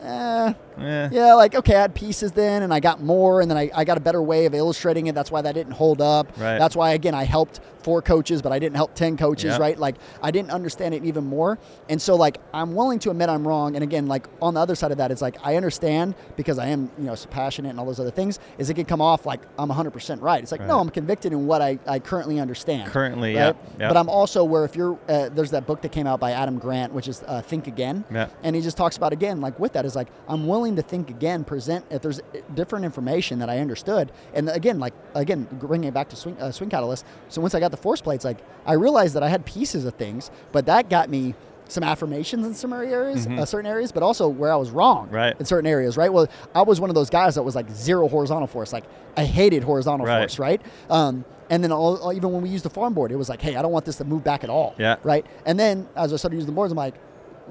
[0.05, 1.09] Eh, Yeah.
[1.13, 3.85] yeah, like okay, I had pieces then, and I got more, and then I, I
[3.85, 5.15] got a better way of illustrating it.
[5.15, 6.29] That's why that didn't hold up.
[6.39, 6.59] Right.
[6.59, 9.59] That's why again I helped four coaches, but I didn't help ten coaches.
[9.59, 9.79] Right?
[9.79, 11.59] Like I didn't understand it even more,
[11.89, 13.75] and so like I'm willing to admit I'm wrong.
[13.75, 16.69] And again, like on the other side of that, it's like I understand because I
[16.69, 18.39] am you know so passionate and all those other things.
[18.59, 20.43] Is it can come off like I'm 100 percent right?
[20.43, 22.91] It's like no, I'm convicted in what I, I currently understand.
[22.91, 23.47] Currently, right?
[23.47, 23.91] yep, yep.
[23.91, 26.59] But I'm also where if you're uh, there's that book that came out by Adam
[26.59, 28.05] Grant, which is uh, Think Again.
[28.11, 28.29] Yeah.
[28.43, 31.11] And he just talks about again, like with that is like I'm willing to think
[31.11, 32.21] again, present if there's
[32.55, 36.51] different information that I understood, and again, like again, bringing it back to swing, uh,
[36.53, 37.05] swing catalyst.
[37.29, 39.95] So once I got the force plates, like I realized that I had pieces of
[39.95, 41.35] things, but that got me
[41.69, 45.15] some affirmations in some areas, uh, certain areas, but also where I was wrong Mm-hmm.
[45.15, 45.37] Right.
[45.41, 45.97] in certain areas.
[45.97, 46.13] Right.
[46.13, 48.73] Well, I was one of those guys that was like zero horizontal force.
[48.73, 48.85] Like
[49.17, 50.19] I hated horizontal Right.
[50.21, 50.39] force.
[50.39, 50.61] Right.
[50.91, 53.57] Um, and then all, even when we used the farm board, it was like, hey,
[53.57, 54.75] I don't want this to move back at all.
[54.79, 54.97] Yeah.
[55.03, 55.25] Right.
[55.47, 56.95] And then as I started using the boards, I'm like,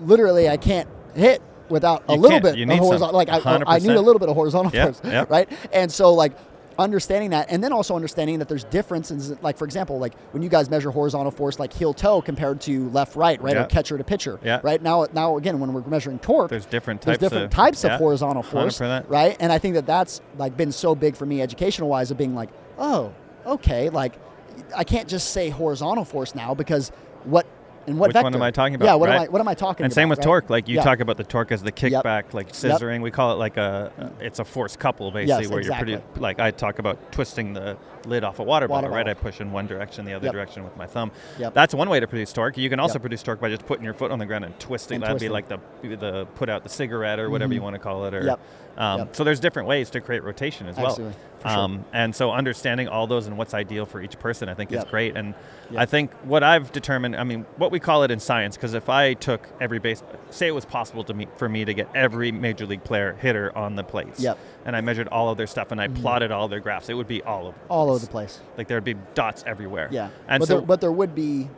[0.02, 3.16] literally, I can't hit without a You little bit of horizontal.
[3.16, 5.30] Like I, I need a little bit of horizontal Yep, force, yep.
[5.30, 5.50] right?
[5.74, 6.34] And so like
[6.80, 9.36] understanding that, and then also understanding that there's differences.
[9.42, 12.90] Like for example, like when you guys measure horizontal force, like heel toe compared to
[12.90, 14.60] left right, right, or catcher to pitcher, Yeah.
[14.64, 14.82] right?
[14.82, 17.94] Now, now again, when we're measuring torque, There's different there's types different of- types yeah,
[17.96, 19.10] of horizontal force, 100%.
[19.10, 19.36] right?
[19.40, 22.34] And I think that that's like been so big for me educational wise of being
[22.36, 23.12] like, oh,
[23.46, 24.14] okay, like
[24.76, 26.92] I can't just say horizontal force now because
[27.26, 27.46] what
[27.92, 28.24] and what Which vector?
[28.26, 29.22] one am I talking about, Yeah, what am?
[29.22, 29.86] I what am I talking And about?
[29.86, 30.24] And same with right?
[30.26, 30.50] torque.
[30.50, 30.84] Like you Yeah.
[30.84, 32.04] talk about the torque as the Yep.
[32.04, 33.02] kickback, like scissoring.
[33.02, 35.98] We call it like a, uh, it's a force couple basically, where you're pretty.
[36.18, 37.78] Like I talk about twisting the
[38.08, 39.08] lid off a water, Water bottle, right?
[39.08, 40.34] I push in one direction, the other Yep.
[40.34, 41.12] direction with my thumb.
[41.38, 41.54] Yep.
[41.54, 42.58] That's one way to produce torque.
[42.58, 43.02] You can also Yep.
[43.02, 44.96] produce torque by just putting your foot on the ground and twisting.
[44.96, 45.30] And That'd twisting.
[45.30, 45.60] be like the
[45.98, 47.32] the put out the cigarette or mm-hmm.
[47.34, 48.14] whatever you want to call it.
[48.14, 48.40] Or, Yep.
[48.78, 49.16] Um, Yep.
[49.16, 51.16] So there's different ways to create rotation as Absolutely.
[51.44, 51.52] well.
[51.54, 51.60] Sure.
[51.64, 54.84] Um, and so understanding all those and what's ideal for each person, I think, is
[54.84, 55.18] great.
[55.18, 55.34] And
[55.72, 55.82] Yep.
[55.82, 58.90] I think what I've determined, I mean, what we call it in science, because if
[58.90, 62.32] I took every base, say it was possible to me for me to get every
[62.32, 64.38] major league player hitter on the plates, Yep.
[64.38, 64.68] Mm-hmm.
[64.68, 67.08] and I measured all of their stuff and I plotted all their graphs, it would
[67.08, 67.96] be all over, the all place.
[67.96, 68.40] over the place.
[68.58, 69.88] Like there'd be dots everywhere.
[69.92, 71.50] Yeah, and but so there, but there would be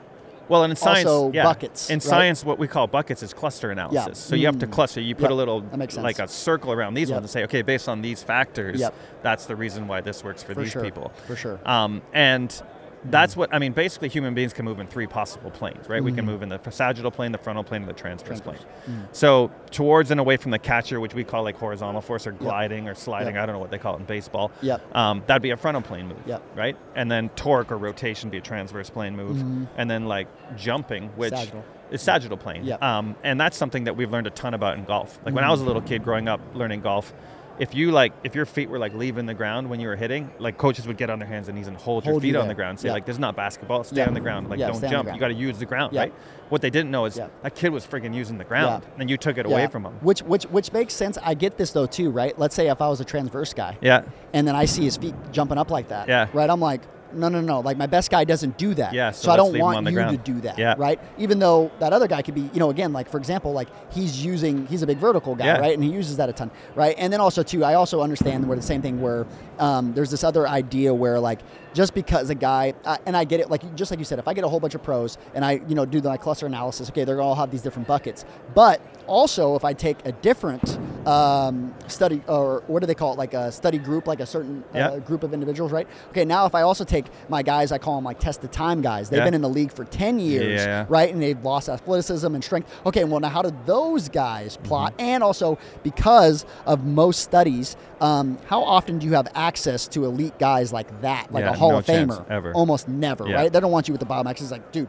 [0.50, 1.44] well, and in science, also yeah.
[1.44, 2.04] buckets, In right?
[2.04, 4.06] science, what we call buckets is cluster analysis.
[4.08, 4.14] Yeah.
[4.30, 4.72] So you have to Mm.
[4.72, 5.02] cluster.
[5.02, 5.32] You put Yep.
[5.32, 6.04] a little, That makes sense.
[6.04, 7.16] like a circle around these Yep.
[7.18, 8.94] ones and say, okay, based on these factors, Yep.
[9.22, 10.84] that's the reason why this works for, for these sure.
[10.84, 11.12] people.
[11.28, 11.60] For sure.
[11.66, 12.62] Um, and
[13.06, 13.74] that's what I mean.
[13.74, 16.04] Basically, human beings can move in three possible planes, right?
[16.04, 16.28] We can Mhm.
[16.28, 18.58] move in the sagittal plane, the frontal plane, and the transverse plane.
[18.58, 18.90] Transverse.
[18.90, 19.16] Mm.
[19.16, 22.88] So towards and away from the catcher, which we call like horizontal force or gliding
[22.88, 23.36] or sliding.
[23.36, 23.44] Yep.
[23.44, 24.52] I don't know what they call it in baseball.
[24.62, 24.96] Yep.
[24.96, 26.42] Um, that'd be a frontal plane move, Yep.
[26.56, 26.78] right?
[26.96, 29.68] And then torque or rotation be a transverse plane move, Mhm.
[29.78, 31.64] and then like jumping, which Sagittal.
[31.92, 32.64] is sagittal plane.
[32.64, 32.82] Yep.
[32.82, 35.20] Um, and that's something that we've learned a ton about in golf.
[35.26, 37.14] Like when I was a little kid growing up learning golf,
[37.60, 40.30] if you like, if your feet were like leaving the ground when you were hitting,
[40.40, 42.36] like coaches would get on their hands and knees and hold, your Hold you feet
[42.40, 42.94] on the ground, and say Yeah.
[42.94, 43.84] like, "This is not basketball.
[43.84, 44.08] Stay Yeah.
[44.08, 44.50] on the ground.
[44.50, 45.16] Like, Yeah, don't stay on the jump.
[45.16, 46.14] You got to use the ground, right?"
[46.50, 49.38] What they didn't know is that kid was friggin' using the ground, and you took
[49.38, 49.94] it away from him.
[50.02, 51.18] Which which which makes sense.
[51.24, 52.38] I get this though too, right?
[52.38, 54.02] Let's say if I was a transverse guy, Yeah.
[54.34, 56.28] and then I see his feet jumping up like that, Yeah.
[56.34, 56.50] right?
[56.50, 56.82] I'm like,
[57.14, 57.60] no, no, no.
[57.62, 58.94] Like my best guy doesn't do that.
[58.94, 60.24] Yeah, so So, I don't want you ground.
[60.26, 60.76] to do that, Yeah.
[60.78, 61.00] right?
[61.18, 64.24] Even though that other guy could be, you know, again, like for example, like he's
[64.26, 65.58] using, he's a big vertical guy, Yeah.
[65.60, 65.74] right?
[65.74, 66.96] And he uses that a ton, right?
[66.98, 69.26] And then also too, I also understand where the same thing where
[69.60, 71.40] um, there's this other idea where like
[71.74, 74.28] just because a guy, uh, and I get it, like just like you said, if
[74.28, 76.46] I get a whole bunch of pros and I, you know, do the like, cluster
[76.46, 80.78] analysis, okay, they're all have these different buckets, but also if I take a different
[81.08, 84.64] um, study or what do they call it, like a study group, like a certain
[84.74, 85.00] uh, Yeah.
[85.00, 85.88] group of individuals, right?
[86.10, 88.82] Okay, now if I also take my guys, I call them like test the time
[88.82, 89.10] guys.
[89.10, 89.26] They've Yeah.
[89.26, 90.86] been in the league for 10 years, Yeah.
[90.88, 91.12] right?
[91.12, 92.70] And they've lost athleticism and strength.
[92.86, 94.94] Okay, well, now how do those guys plot?
[94.94, 95.02] Mm-hmm.
[95.10, 100.38] And also, because of most studies, um, how often do you have access to elite
[100.40, 102.30] guys like that, like a Hall no of Famer?
[102.30, 102.54] ever.
[102.54, 103.36] Almost never, Yeah.
[103.36, 103.52] right?
[103.54, 104.42] They don't want you with the Bob Max.
[104.42, 104.88] It's like, dude,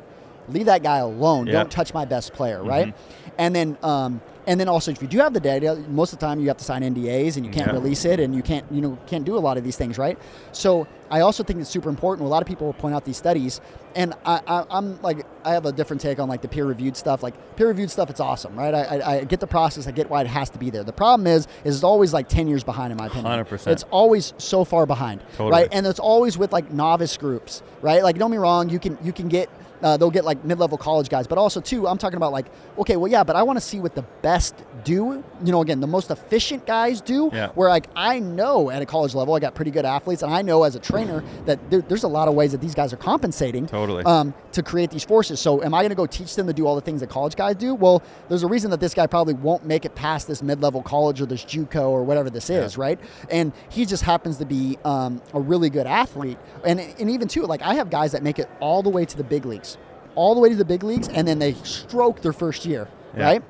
[0.49, 1.47] leave that guy alone.
[1.47, 1.53] Yep.
[1.55, 2.89] Don't touch my best player, right?
[2.89, 3.31] Mm-hmm.
[3.39, 6.27] And then, um, and then also, if you do have the data, most of the
[6.27, 7.73] time you have to sign NDAs and you can't Yeah.
[7.75, 10.19] release it, and you can't, you know, can't do a lot of these things, right?
[10.53, 12.27] So I also think it's super important.
[12.27, 13.61] A lot of people will point out these studies,
[13.95, 17.23] and I, I, I'm like, I have a different take on like the peer-reviewed stuff.
[17.23, 18.75] Like peer-reviewed stuff, it's awesome, right?
[18.75, 20.83] I, I, I get the process, I get why it has to be there.
[20.85, 23.45] The problem is, is it's always like ten years behind, in my opinion.
[23.45, 23.67] 100%.
[23.69, 25.51] It's always so far behind, Totally.
[25.53, 25.69] right?
[25.73, 28.03] And it's always with like novice groups, right?
[28.03, 29.49] Like, don't me wrong, you can you can get
[29.83, 32.47] Uh, they'll get like mid-level college guys, but also too, I'm talking about like,
[32.79, 35.23] okay, well, yeah, but I want to see what the best do.
[35.45, 37.31] You know, again, the most efficient guys do.
[37.33, 37.49] Yeah.
[37.49, 40.43] Where like I know at a college level, I got pretty good athletes, and I
[40.43, 42.99] know as a trainer that there, there's a lot of ways that these guys are
[42.99, 43.67] compensating.
[43.67, 44.05] Totally.
[44.05, 45.41] Um, to create these forces.
[45.41, 47.37] So, am I going to go teach them to do all the things that college
[47.37, 47.75] guys do?
[47.75, 51.21] Well, there's a reason that this guy probably won't make it past this mid-level college
[51.21, 52.99] or this JUCO or whatever this is, right?
[53.31, 56.39] And he just happens to be um, a really good athlete.
[56.65, 59.17] And and even too, like I have guys that make it all the way to
[59.17, 59.74] the big leagues,
[60.15, 63.25] all the way to the big leagues, and then they stroke their first year, Yeah.
[63.25, 63.43] right?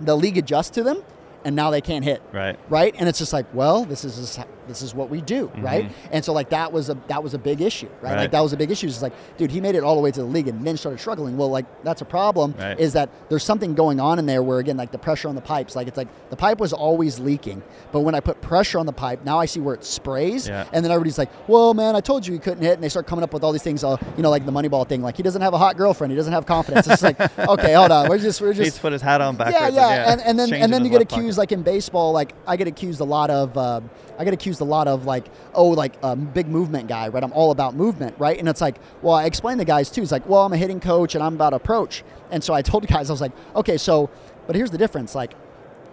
[0.00, 1.02] The league adjusts to them,
[1.44, 2.58] and now they can't hit Right.
[2.70, 6.24] right and it's just like well this is this is what we do right and
[6.24, 8.06] so like that was a that was a big issue right, Mm-hmm.
[8.06, 8.16] Right.
[8.22, 10.10] like that was a big issue it's like dude he made it all the way
[10.10, 12.78] to the league and then started struggling well like that's a problem Right.
[12.78, 15.40] is that there's something going on in there where again like the pressure on the
[15.40, 18.86] pipes like it's like the pipe was always leaking but when i put pressure on
[18.86, 20.64] the pipe now i see where it sprays Yeah.
[20.72, 23.06] and then everybody's like well man i told you he couldn't hit and they start
[23.06, 25.22] coming up with all these things uh, you know like the moneyball thing like he
[25.22, 28.18] doesn't have a hot girlfriend he doesn't have confidence it's like okay hold on we're
[28.18, 29.74] just we're just to put his hat on backwards.
[29.74, 31.22] yeah, yeah, and, and then change and then you get left pocket.
[31.22, 33.80] accused like in baseball, like I get accused a lot of, uh,
[34.18, 37.22] I get accused a lot of like, oh, like a big movement guy, right?
[37.22, 38.38] I'm all about movement, right?
[38.38, 40.02] And it's like, well, I explain to guys too.
[40.02, 42.82] It's like, well, I'm a hitting coach and I'm about approach, and so I told
[42.82, 44.10] the guys, I was like, okay, so,
[44.46, 45.34] but here's the difference, like,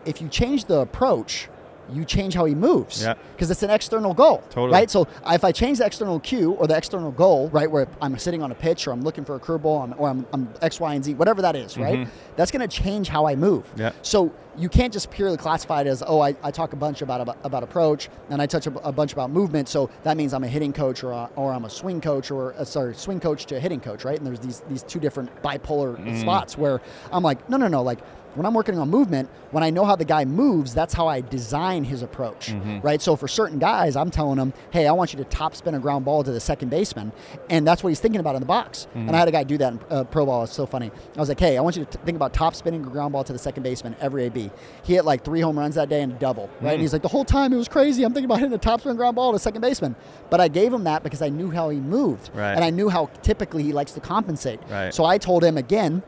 [0.05, 1.47] if you change the approach.
[1.91, 3.15] You change how he moves Yeah.
[3.35, 4.71] because it's an external goal, Totally.
[4.71, 4.89] right?
[4.89, 8.41] So if I change the external cue or the external goal, right, where I'm sitting
[8.41, 10.93] on a pitch or I'm looking for a curveball I'm- or I'm, I'm X, Y,
[10.93, 12.07] and Z, whatever that is, right?
[12.37, 13.65] That's going to change how I move.
[13.71, 13.79] Mm-hmm.
[13.81, 13.91] Yeah.
[14.03, 17.21] So you can't just purely classify it as, oh, I, I talk a bunch about,
[17.21, 19.69] about about approach and I touch a, a bunch about movement.
[19.69, 22.53] So that means I'm a hitting coach or, a, or I'm a swing coach or
[22.55, 24.17] uh, sorry, swing coach to a hitting coach, right?
[24.17, 26.19] And there's these these two different bipolar Mm.
[26.19, 27.99] spots where I'm like, no, no, no, like.
[28.33, 31.19] When I'm working on movement, when I know how the guy moves, that's how I
[31.19, 32.79] design his approach, Mm-hmm.
[32.79, 33.01] right?
[33.01, 35.79] So for certain guys, I'm telling them, "Hey, I want you to top spin a
[35.79, 37.11] ground ball to the second baseman,"
[37.49, 38.87] and that's what he's thinking about in the box.
[38.91, 39.07] Mm-hmm.
[39.09, 40.45] And I had a guy do that in uh, pro ball.
[40.45, 40.91] It's so funny.
[41.13, 43.11] I was like, "Hey, I want you to t- think about top spinning a ground
[43.11, 44.40] ball to the second baseman every AB."
[44.83, 46.69] He hit like three home runs that day and a double, right?
[46.69, 46.73] Mm.
[46.73, 48.03] And he's like, "The whole time it was crazy.
[48.03, 49.95] I'm thinking about hitting a top spin ground ball to second baseman."
[50.29, 52.53] But I gave him that because I knew how he moved, Right.
[52.53, 54.59] and I knew how typically he likes to compensate.
[54.69, 54.93] Right.
[54.93, 56.01] So I told him again.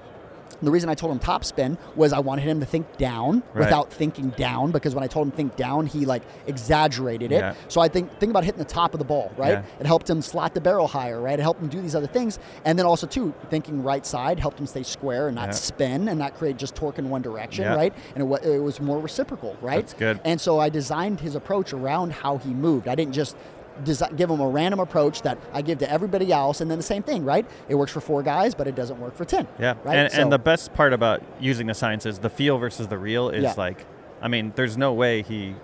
[0.61, 3.65] The reason I told him top spin was I wanted him to think down Right.
[3.65, 7.39] without thinking down because when I told him think down, he like exaggerated it.
[7.39, 7.53] Yeah.
[7.67, 9.51] So I think think about hitting the top of the ball, right?
[9.53, 9.63] Yeah.
[9.79, 11.37] It helped him slot the barrel higher, right?
[11.37, 14.59] It helped him do these other things, and then also too thinking right side helped
[14.59, 15.51] him stay square and not Yeah.
[15.51, 17.93] spin and not create just torque in one direction, right?
[18.15, 19.77] And it, it was more reciprocal, right?
[19.77, 20.19] That's good.
[20.23, 22.87] And so I designed his approach around how he moved.
[22.87, 23.35] I didn't just
[24.15, 27.03] give them a random approach that I give to everybody else, and then the same
[27.03, 27.45] thing, right?
[27.69, 29.47] It works for four guys, but it doesn't work for ten.
[29.59, 29.97] Yeah, right.
[29.97, 32.97] and, So- and the best part about using the science is the feel versus the
[32.97, 33.53] real is Yeah.
[33.57, 33.85] like,
[34.21, 35.55] I mean, there's no way he,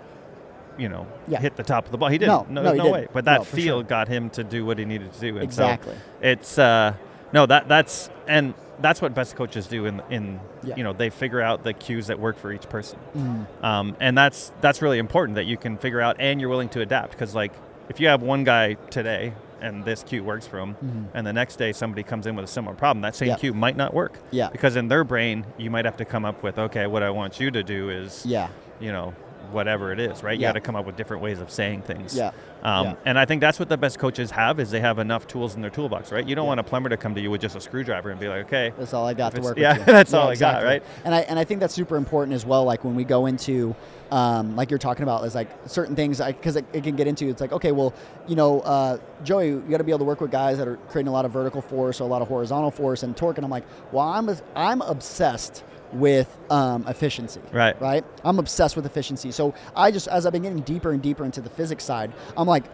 [0.78, 1.40] you know, Yeah.
[1.40, 2.08] hit the top of the ball.
[2.08, 2.50] He didn't.
[2.50, 2.92] no, there's he no didn't.
[2.92, 3.06] way.
[3.12, 3.82] But that No, feel sure.
[3.84, 5.28] got him to do what he needed to do.
[5.34, 5.94] And Exactly.
[5.94, 6.94] So it's uh,
[7.32, 10.74] no that that's and that's what best coaches do in in Yeah.
[10.76, 12.98] you know they figure out the cues that work for each person.
[13.16, 13.64] Mhm.
[13.64, 16.80] Um, and that's that's really important that you can figure out and you're willing to
[16.80, 17.52] adapt because like
[17.90, 21.04] if you have one guy today and this cue works for him Mhm.
[21.12, 23.36] and the next day somebody comes in with a similar problem that same Yeah.
[23.36, 24.48] cue might not work Yeah.
[24.50, 27.38] because in their brain you might have to come up with okay what i want
[27.40, 28.48] you to do is Yeah.
[28.80, 29.12] you know
[29.52, 30.48] whatever it is right you Yeah.
[30.48, 32.30] got to come up with different ways of saying things Yeah.
[32.62, 32.94] um, Yeah.
[33.04, 35.60] and i think that's what the best coaches have is they have enough tools in
[35.62, 36.48] their toolbox right you don't Yeah.
[36.48, 38.72] want a plumber to come to you with just a screwdriver and be like okay
[38.78, 39.86] That's all I got to work yeah, with.
[39.86, 39.92] you.
[39.92, 40.82] that's all I got, right?
[41.04, 42.64] And I and I think that's super important as well.
[42.64, 43.74] Like when we go into,
[44.10, 47.28] um, like you're talking about, is like certain things because it, it can get into.
[47.28, 47.92] It's like okay, well,
[48.26, 50.76] you know, uh, Joey, you got to be able to work with guys that are
[50.88, 53.38] creating a lot of vertical force or a lot of horizontal force and torque.
[53.38, 57.40] And I'm like, well, I'm I'm obsessed with um, efficiency.
[57.52, 57.80] Right.
[57.80, 58.04] Right.
[58.24, 59.30] I'm obsessed with efficiency.
[59.32, 62.46] So I just as I've been getting deeper and deeper into the physics side, I'm
[62.46, 62.64] like,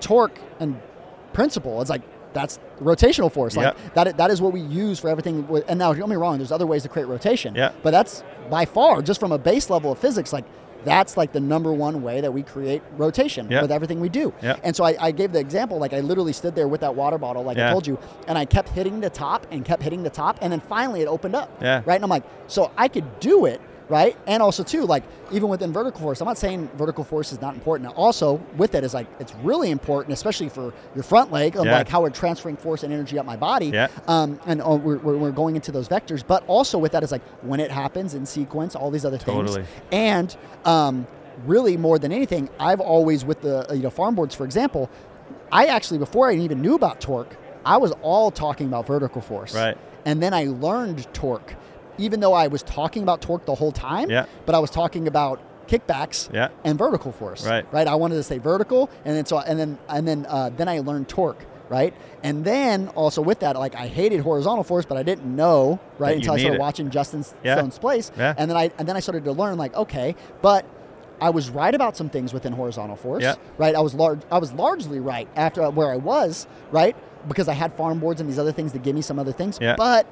[0.00, 0.80] torque and
[1.32, 1.80] principle.
[1.80, 3.56] It's like that's rotational force.
[3.56, 3.94] Like Yep.
[3.94, 5.48] that, that is what we use for everything.
[5.68, 7.54] And now, don't get me wrong, there's other ways to create rotation.
[7.54, 7.72] Yeah.
[7.82, 10.44] But that's by far, just from a base level of physics, like
[10.84, 13.62] that's like the number one way that we create rotation Yeah.
[13.62, 14.32] with everything we do.
[14.42, 14.56] Yeah.
[14.62, 17.18] And so I, I gave the example, like I literally stood there with that water
[17.18, 20.10] bottle, like I told you, and I kept hitting the top and kept hitting the
[20.10, 21.50] top, and then finally it opened up.
[21.60, 21.82] Yeah.
[21.84, 21.96] Right.
[21.96, 23.60] And I'm like, so I could do it.
[23.88, 27.40] Right, and also too, like even within vertical force, I'm not saying vertical force is
[27.40, 27.90] not important.
[27.96, 31.78] Also, with it is like it's really important, especially for your front leg, of Yeah.
[31.78, 33.68] like how we're transferring force and energy up my body.
[33.68, 33.88] Yeah.
[34.06, 37.22] Um, and oh, we're, we're, going into those vectors, but also with that is like
[37.42, 39.50] when it happens in sequence, all these other things.
[39.50, 39.64] Totally.
[39.90, 41.06] And um,
[41.46, 44.90] really, more than anything, I've always with the you know farm boards, for example,
[45.50, 49.54] I actually before I even knew about torque, I was all talking about vertical force.
[49.54, 49.76] Right.
[50.04, 51.54] And then I learned torque,
[51.98, 54.10] even though I was talking about torque the whole time.
[54.10, 54.26] Yeah.
[54.46, 56.48] But I was talking about kickbacks Yeah.
[56.64, 57.46] and vertical force.
[57.46, 57.66] Right.
[57.72, 57.86] Right.
[57.86, 60.78] I wanted to say vertical, and then so and then and then uh, then I
[60.80, 61.92] learned torque right?
[62.22, 66.16] And then also with that, like I hated horizontal force, but I didn't know, right,
[66.16, 66.60] until I started it.
[66.60, 67.56] watching Justin Yeah.
[67.56, 68.10] Stone's place.
[68.16, 68.32] Yeah.
[68.38, 70.64] And then I and then I started to learn like, okay, but
[71.20, 73.34] I was right about some things within horizontal force, Yeah.
[73.58, 73.74] right?
[73.74, 76.96] I was large I was largely right after where I was, right?
[77.28, 79.58] Because I had farm boards and these other things that give me some other things.
[79.60, 79.76] Yeah.
[79.76, 80.06] But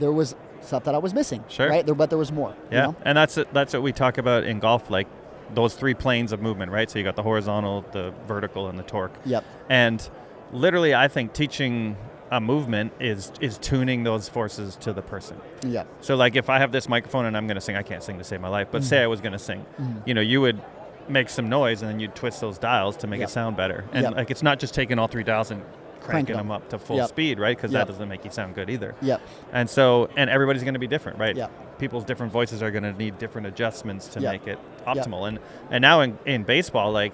[0.00, 0.34] there was
[0.66, 1.44] stuff that I was missing.
[1.48, 1.68] Sure.
[1.68, 1.84] Right?
[1.86, 2.50] There but there was more.
[2.70, 2.96] you Yeah, know?
[3.04, 5.06] and that's it, that's what we talk about in golf, like
[5.54, 6.90] those three planes of movement, right?
[6.90, 9.14] So you got the horizontal, the vertical, and the torque.
[9.24, 9.44] Yep.
[9.68, 10.08] And
[10.52, 11.96] literally, I think teaching
[12.32, 15.36] a movement is is tuning those forces to the person.
[15.64, 15.86] Yep.
[16.00, 18.18] So like if I have this microphone and I'm going to sing, I can't sing
[18.18, 18.88] to save my life, but Mm-hmm.
[18.88, 19.64] say I was going to sing,
[20.04, 20.60] you know, you would
[21.08, 23.28] make some noise and then you'd twist those dials to make Yep.
[23.28, 23.84] it sound better.
[23.92, 24.14] And Yep.
[24.16, 25.62] like it's not just taking all three dials and
[26.06, 26.46] Crank cranking them.
[26.48, 27.08] them up to full Yep.
[27.08, 27.56] speed, right?
[27.56, 27.86] Because Yep.
[27.86, 28.94] that doesn't make you sound good either.
[29.02, 29.20] Yep.
[29.52, 31.36] And so, and everybody's going to be different, right?
[31.36, 31.78] Yep.
[31.78, 34.32] People's different voices are going to need different adjustments to Yep.
[34.32, 35.28] make it optimal.
[35.28, 35.38] And
[35.70, 37.12] and now in, in baseball, like,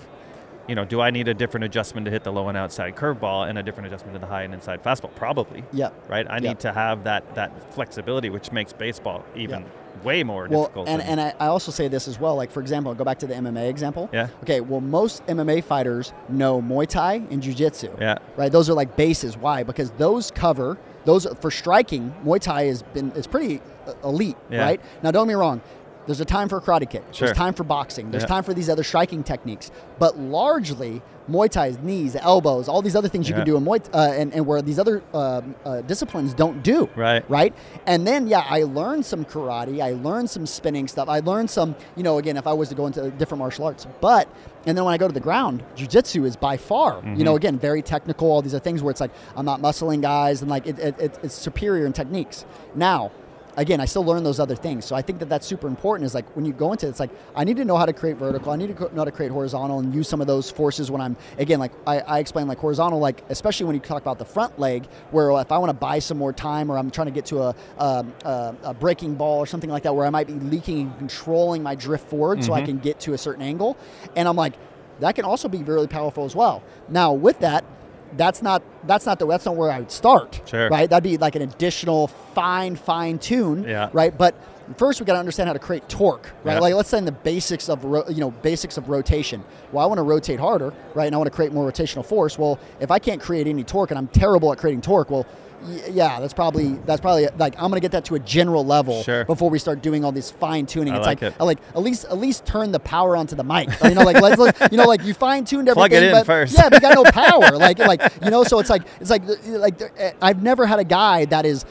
[0.68, 3.48] you know, do I need a different adjustment to hit the low and outside curveball
[3.48, 5.14] and a different adjustment to the high and inside fastball?
[5.14, 5.64] Probably.
[5.72, 5.90] Yeah.
[6.08, 6.26] Right.
[6.28, 6.42] I Yep.
[6.42, 10.04] need to have that that flexibility, which makes baseball even Yep.
[10.04, 10.88] way more Well, difficult.
[10.88, 12.36] and, and I, I also say this as well.
[12.36, 14.08] Like, for example, I'll go back to the MMA example.
[14.12, 14.28] Yeah.
[14.42, 17.90] Okay, well, most MMA fighters know Muay Thai and Jiu Jitsu.
[18.00, 18.18] Yeah.
[18.36, 18.50] Right?
[18.52, 19.36] Those are like bases.
[19.36, 19.62] Why?
[19.64, 24.62] Because those cover, those for striking, Muay Thai has been, it's pretty uh, elite, Yeah.
[24.64, 24.80] right?
[25.02, 25.60] Now, don't get me wrong.
[26.06, 27.04] There's a time for a karate kick.
[27.12, 27.26] Sure.
[27.28, 28.10] There's time for boxing.
[28.10, 28.28] There's Yeah.
[28.28, 29.70] time for these other striking techniques.
[29.98, 33.42] But largely, Muay Thai's knees, elbows, all these other things you Yeah.
[33.42, 36.88] can do in Muay uh, and, and where these other um, uh, disciplines don't do
[36.96, 37.24] Right.
[37.30, 37.54] right?
[37.86, 39.80] And then, yeah, I learned some karate.
[39.80, 41.08] I learned some spinning stuff.
[41.08, 43.86] I learned some, you know, again, if I was to go into different martial arts.
[44.00, 44.26] But,
[44.66, 47.22] and then when I go to the ground, jujitsu is by far, you Mm-hmm.
[47.22, 50.42] know, again, very technical, all these other things where it's like, I'm not muscling guys
[50.42, 52.44] and like it, it, it's superior in techniques.
[52.74, 53.12] Now,
[53.56, 54.84] again, I still learn those other things.
[54.84, 57.00] So I think that that's super important is like when you go into it, it's
[57.00, 58.52] like, I need to know how to create vertical.
[58.52, 61.00] I need to know how to create horizontal and use some of those forces when
[61.00, 64.24] I'm, again, like I, I explain like horizontal, like especially when you talk about the
[64.24, 67.12] front leg, where if I want to buy some more time or I'm trying to
[67.12, 70.26] get to a, um, a, a breaking ball or something like that, where I might
[70.26, 73.76] be leaking and controlling my drift forward so I can get to a certain angle.
[74.16, 74.54] And I'm like,
[75.00, 76.62] that can also be really powerful as well.
[76.88, 77.64] Now with that,
[78.16, 80.40] that's not that's not the that's not where I would start.
[80.46, 80.68] Sure.
[80.68, 80.88] Right.
[80.88, 83.64] That'd be like an additional fine fine tune.
[83.64, 83.90] Yeah.
[83.92, 84.16] Right.
[84.16, 84.34] But
[84.76, 86.30] first we got to understand how to create torque.
[86.44, 86.54] Right.
[86.54, 86.60] Yeah.
[86.60, 89.42] Like let's say in the basics of ro- you know basics of rotation.
[89.72, 90.72] Well, I want to rotate harder.
[90.94, 91.06] Right.
[91.06, 92.38] And I want to create more rotational force.
[92.38, 95.26] Well, if I can't create any torque and I'm terrible at creating torque, well.
[95.90, 99.24] Yeah, that's probably that's probably like I'm gonna get that to a general level Sure.
[99.24, 100.94] before we start doing all this fine tuning.
[100.94, 101.40] It's like like, it.
[101.40, 103.68] Like at least at least turn the power onto the mic.
[103.84, 105.90] You know, like let's, let's- you know like you fine tuned everything.
[105.90, 106.56] Plug it in but, first.
[106.56, 107.56] Yeah, but you got no power.
[107.58, 110.84] like like you know, so it's like it's like like uh, I've never had a
[110.84, 111.64] guy that is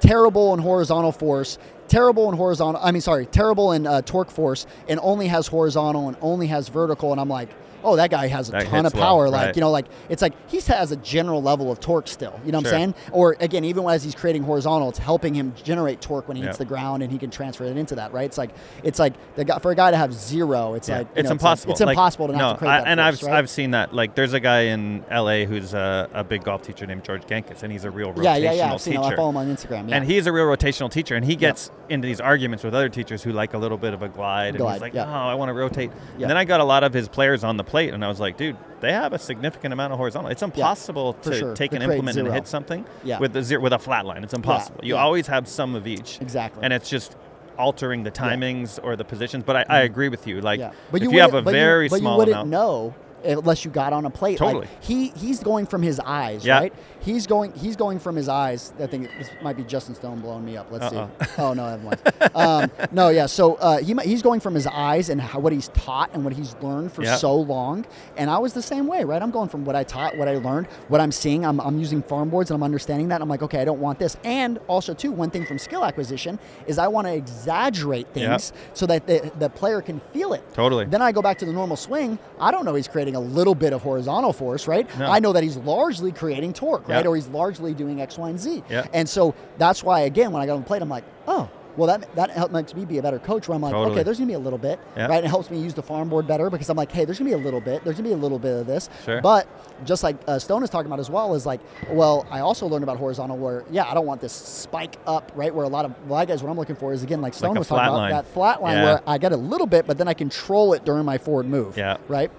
[0.00, 2.80] terrible in horizontal force, terrible in horizontal.
[2.82, 6.68] I mean, sorry, terrible in uh, torque force, and only has horizontal and only has
[6.68, 7.12] vertical.
[7.12, 7.50] And I'm like.
[7.86, 9.30] Oh, that guy has a That ton of hits well, power.
[9.30, 9.56] like right.
[9.56, 12.38] you know, like it's like he has a general level of torque still.
[12.44, 12.74] You know what Sure.
[12.74, 12.94] I'm saying?
[13.12, 16.58] Or again, even as he's creating horizontal, it's helping him generate torque when he hits
[16.58, 18.12] the ground, and he can transfer it into that.
[18.12, 18.24] Right?
[18.24, 18.50] It's like
[18.82, 21.28] it's like the guy, for a guy to have zero, it's Yeah, like you it's
[21.28, 21.72] know, impossible.
[21.72, 23.28] It's, like, it's Like, impossible to not no, to create I- that and force, I've
[23.30, 23.38] right?
[23.38, 23.94] I've seen that.
[23.94, 25.44] Like, there's a guy in L.A.
[25.44, 28.36] who's a, a big golf teacher named George Gankas, and he's a real rotational yeah,
[28.36, 28.72] yeah, yeah.
[28.72, 29.04] I've seen teacher.
[29.06, 29.12] him.
[29.12, 29.88] I follow him on Instagram.
[29.88, 29.96] Yeah.
[29.96, 33.22] And he's a real rotational teacher, and he gets into these arguments with other teachers
[33.22, 35.04] who like a little bit of a glide, and Glide, he's like, yeah.
[35.06, 37.56] "Oh, I want to rotate." And then I got a lot of his players on
[37.56, 40.30] the plate, and I was like, "Dude, they have a significant amount of horizontal.
[40.30, 41.54] It's impossible for to sure.
[41.54, 43.18] take To an implement and hit something Yeah.
[43.18, 44.24] with a zero, with a flat line.
[44.24, 44.80] It's impossible.
[44.82, 45.02] you yeah.
[45.02, 46.64] always have some of each, Exactly.
[46.64, 47.16] and it's just
[47.58, 49.44] altering the timings or the positions.
[49.44, 49.92] But I, I mm-hmm.
[49.92, 50.40] agree with you.
[50.40, 52.94] Like, Yeah, if you, have a but very you, but small you wouldn't amount, know
[53.24, 54.40] unless you got on a plate.
[54.40, 54.68] Like, Totally.
[54.80, 56.58] he he's going from his eyes, Yeah.
[56.58, 56.72] right?
[57.00, 58.72] He's going he's going from his eyes.
[58.80, 60.66] I think this might be Justin Stone blowing me up.
[60.70, 61.08] Let's Uh-uh.
[61.24, 61.32] see.
[61.38, 62.30] Oh no, never mind.
[62.34, 63.26] um, no, yeah.
[63.26, 66.32] So uh, he he's going from his eyes and how, what he's taught and what
[66.32, 67.16] he's learned for Yeah.
[67.16, 67.84] so long.
[68.16, 69.22] And I was the same way, right?
[69.22, 71.44] I'm going from what I taught, what I learned, what I'm seeing.
[71.44, 73.20] I'm, I'm using farm boards and I'm understanding that.
[73.22, 74.16] I'm like, okay, I don't want this.
[74.24, 78.30] And also too, one thing from skill acquisition is I want to exaggerate Yeah.
[78.30, 80.42] things so that the, the player can feel it.
[80.54, 80.84] Totally.
[80.86, 82.18] Then I go back to the normal swing.
[82.40, 84.86] I don't know he's creating a little bit of horizontal force, right?
[84.98, 85.06] No.
[85.06, 87.04] I know that he's largely creating torque, right?
[87.04, 87.10] Yeah.
[87.10, 88.64] Or he's largely doing X, Y, and Z.
[88.68, 88.86] Yeah.
[88.92, 91.86] And so that's why, again, when I got on the plate, I'm like, oh, well,
[91.88, 93.48] that that help, makes me be a better coach.
[93.48, 93.96] Where I'm like, Totally.
[93.96, 95.08] okay, there's gonna be a little bit, Yeah.
[95.08, 95.22] right?
[95.22, 97.34] It helps me use the farm board better because I'm like, hey, there's gonna be
[97.34, 97.84] a little bit.
[97.84, 98.88] There's gonna be a little bit of this.
[99.04, 99.20] Sure.
[99.20, 99.46] But
[99.84, 102.82] just like uh, Stone is talking about as well, is like, well, I also learned
[102.82, 105.54] about horizontal where, yeah, I don't want this spike up, right?
[105.54, 107.34] Where a lot of a lot of guys, what I'm looking for is again, like
[107.34, 108.84] Stone a was talking flat about that flat line Yeah.
[108.84, 111.76] where I get a little bit, but then I control it during my forward move.
[111.76, 111.98] Yeah.
[112.08, 112.30] Right.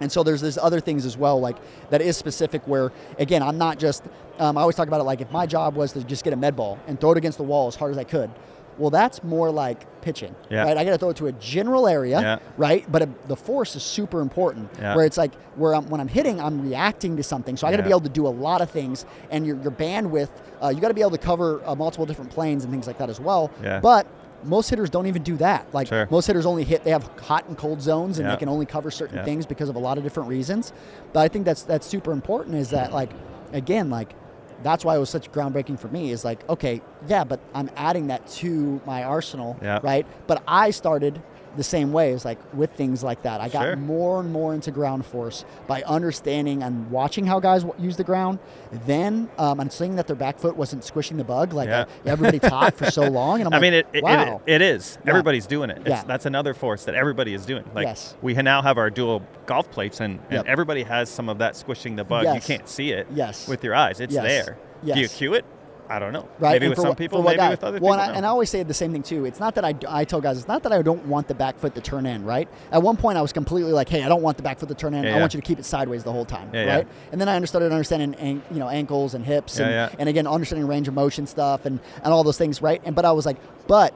[0.00, 1.56] And so there's this other things as well, like
[1.90, 2.62] that is specific.
[2.66, 4.02] Where again, I'm not just.
[4.38, 6.36] Um, I always talk about it like if my job was to just get a
[6.36, 8.30] med ball and throw it against the wall as hard as I could.
[8.78, 10.62] well, that's more like pitching, Yeah.
[10.62, 10.76] right?
[10.76, 12.38] I got to throw it to a general area, Yeah.
[12.56, 12.86] right?
[12.92, 14.70] But uh the force is super important.
[14.78, 14.94] Yeah.
[14.94, 17.78] Where it's like where I'm, when I'm hitting, I'm reacting to something, so I got
[17.78, 20.28] to be able to do a lot of things, and your your bandwidth,
[20.62, 22.98] uh, you got to be able to cover uh, multiple different planes and things like
[22.98, 23.50] that as well.
[23.64, 23.80] Yeah.
[23.80, 24.06] But
[24.44, 25.66] most hitters don't even do that.
[25.72, 26.06] Like Sure.
[26.10, 28.34] most hitters only hit they have hot and cold zones and Yeah.
[28.34, 29.24] they can only cover certain Yeah.
[29.24, 30.72] things because of a lot of different reasons.
[31.12, 33.10] But I think that's that's super important is that like
[33.52, 34.14] again like
[34.62, 38.08] that's why it was such groundbreaking for me is like okay yeah but I'm adding
[38.08, 39.78] that to my arsenal Yeah.
[39.82, 41.22] right but I started
[41.58, 43.76] the same way as like with things like that I got Sure.
[43.76, 48.04] more and more into ground force by understanding and watching how guys w- use the
[48.04, 48.38] ground
[48.86, 51.80] then um, and seeing that their back foot wasn't squishing the bug like Yeah.
[51.80, 54.54] uh, everybody taught for so long and I'm I like, mean, it, it, wow it,
[54.54, 54.98] it is.
[55.04, 55.10] Yeah.
[55.10, 55.78] Everybody's doing it.
[55.78, 56.04] It's, Yeah.
[56.06, 57.64] That's another force that everybody is doing.
[57.74, 58.16] Like Yes.
[58.22, 60.46] we now have our dual golf plates, and, and Yep.
[60.46, 62.22] everybody has some of that squishing the bug.
[62.24, 62.34] Yes.
[62.36, 63.48] You can't see it Yes.
[63.48, 63.98] with your eyes.
[64.00, 64.24] It's Yes.
[64.24, 64.58] there.
[64.94, 65.44] Do you cue it?
[65.90, 66.28] I don't know.
[66.38, 66.52] right?
[66.52, 68.02] Maybe and with some what- people, maybe guy- with other well, people.
[68.04, 69.24] and I, and I always say the same thing too.
[69.24, 71.58] It's not that I, I tell guys, it's not that I don't want the back
[71.58, 72.48] foot to turn in, right?
[72.72, 74.74] At one point, I was completely like, hey, I don't want the back foot to
[74.74, 75.04] turn in.
[75.04, 75.20] Yeah, I yeah.
[75.20, 76.88] want you to keep it sideways the whole time, Yeah, right?
[77.12, 80.66] And then I started understanding, an- you know, ankles and hips, and, and again, understanding
[80.68, 82.82] range of motion stuff and and all those things, right?
[82.84, 83.36] And but I was like,
[83.66, 83.94] but.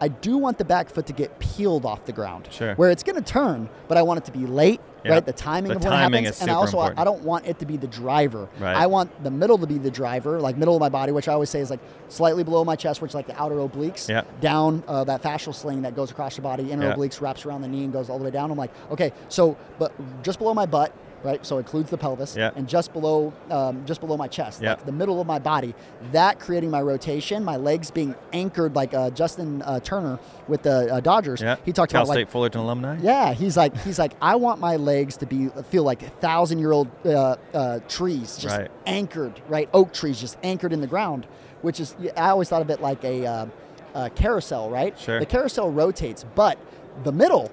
[0.00, 2.76] I do want the back foot to get peeled off the ground, Sure.
[2.76, 5.14] where it's going to turn, but I want it to be late, Yeah.
[5.14, 5.26] right?
[5.26, 6.98] The timing The of when timing it happens, and I also important.
[7.00, 8.48] I don't want it to be the driver.
[8.60, 8.76] Right.
[8.76, 11.32] I want the middle to be the driver, like middle of my body, which I
[11.32, 14.22] always say is like slightly below my chest, which is like the outer obliques, Yeah.
[14.40, 16.94] down uh, that fascial sling that goes across your body, inner Yeah.
[16.94, 18.50] obliques wraps around the knee and goes all the way down.
[18.50, 19.92] I'm like, okay, so but
[20.22, 20.92] just below my butt,
[21.22, 21.44] right?
[21.44, 22.50] So it includes the pelvis, Yeah.
[22.56, 24.70] and just below, um, just below my chest, Yeah.
[24.70, 25.74] like the middle of my body,
[26.12, 30.94] that creating my rotation, my legs being anchored like uh, Justin uh, Turner with the
[30.94, 31.40] uh, Dodgers.
[31.40, 31.56] yeah.
[31.64, 32.96] He talked Cal about State like Fullerton alumni.
[33.00, 36.72] yeah, he's like he's like I want my legs to be feel like thousand year
[36.72, 38.70] old uh, uh, trees, just Right.
[38.86, 39.68] anchored, right?
[39.74, 41.26] Oak trees just anchored in the ground,
[41.62, 43.46] which is I always thought of it like a, uh,
[43.94, 44.98] a carousel, right?
[44.98, 45.18] Sure.
[45.18, 46.58] The carousel rotates, but
[47.04, 47.50] the middle,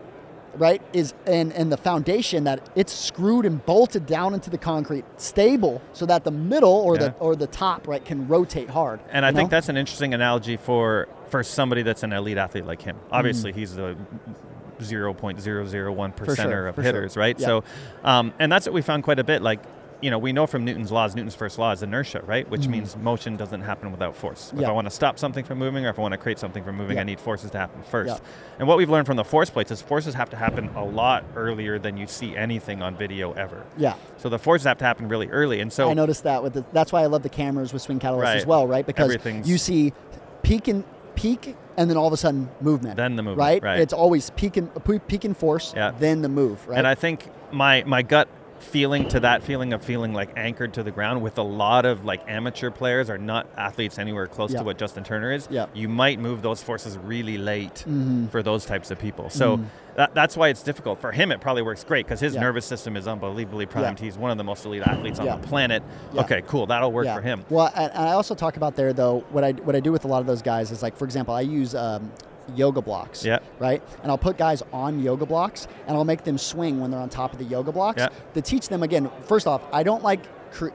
[0.58, 5.06] right, is and and the foundation that it's screwed and bolted down into the concrete,
[5.18, 7.08] stable, so that the middle or Yeah.
[7.10, 9.00] the or the top, right, can rotate hard.
[9.12, 12.66] And I you think that's an interesting analogy for for somebody that's an elite athlete
[12.66, 12.98] like him.
[13.12, 13.96] Obviously, he's the
[14.80, 16.92] 0.001 For percenter sure, of for sure.
[16.92, 17.40] hitters, right?
[17.40, 17.46] Yeah.
[17.48, 17.64] So,
[18.04, 19.42] um, and that's what we found quite a bit.
[19.42, 19.60] Like,
[20.02, 22.50] you know, we know from Newton's laws, Newton's first law is inertia, right?
[22.50, 22.72] Which mm-hmm.
[22.72, 24.52] means motion doesn't happen without force.
[24.54, 24.62] If.
[24.62, 24.70] Yeah.
[24.70, 26.76] I want to stop something from moving or if I want to create something from
[26.76, 27.02] moving, Yeah.
[27.02, 28.14] I need forces to happen first.
[28.14, 28.58] Yeah.
[28.60, 31.24] And what we've learned from the force plates is forces have to happen a lot
[31.36, 33.66] earlier than you see anything on video ever.
[33.78, 33.96] yeah.
[34.18, 35.60] So the forces have to happen really early.
[35.60, 38.00] And so I noticed that with the, that's why I love the cameras with Swing
[38.00, 38.86] Catalyst as well, right?
[38.86, 39.18] Because
[39.48, 39.94] you see
[40.44, 40.84] peak and
[41.16, 42.98] peak, and then all of a sudden movement.
[42.98, 43.64] Then the movement, right?
[43.64, 43.80] right.
[43.80, 44.70] It's always peak and
[45.08, 45.92] peak and force, Yeah.
[45.98, 46.78] then the move, right?
[46.78, 48.28] And I think my my gut
[48.66, 52.04] feeling to that feeling of feeling like anchored to the ground with a lot of
[52.04, 54.60] like amateur players are not athletes anywhere close Yeah.
[54.60, 55.48] to what Justin Turner is.
[55.52, 55.68] Yeah.
[55.74, 58.30] You might move those forces really late Mhm.
[58.30, 59.30] for those types of people.
[59.30, 59.66] So Mhm.
[59.96, 61.00] that, that's why it's difficult.
[61.00, 62.42] For him, it probably works great because his Yeah.
[62.42, 64.00] nervous system is unbelievably primed.
[64.00, 65.84] He's one of the most elite athletes on the planet.
[66.14, 66.22] Yeah.
[66.22, 66.66] Okay, cool.
[66.66, 67.46] That'll work for him.
[67.50, 69.24] Well, and I also talk about there though.
[69.32, 71.34] What I what I do with a lot of those guys is like, for example,
[71.34, 72.12] I use um,
[72.56, 73.24] yoga blocks.
[73.26, 73.40] Yeah.
[73.60, 73.82] Right.
[74.04, 77.10] And I'll put guys on yoga blocks, and I'll make them swing when they're on
[77.10, 78.10] top of the yoga blocks Yeah.
[78.34, 79.10] to teach them again.
[79.24, 80.22] First off, I don't like.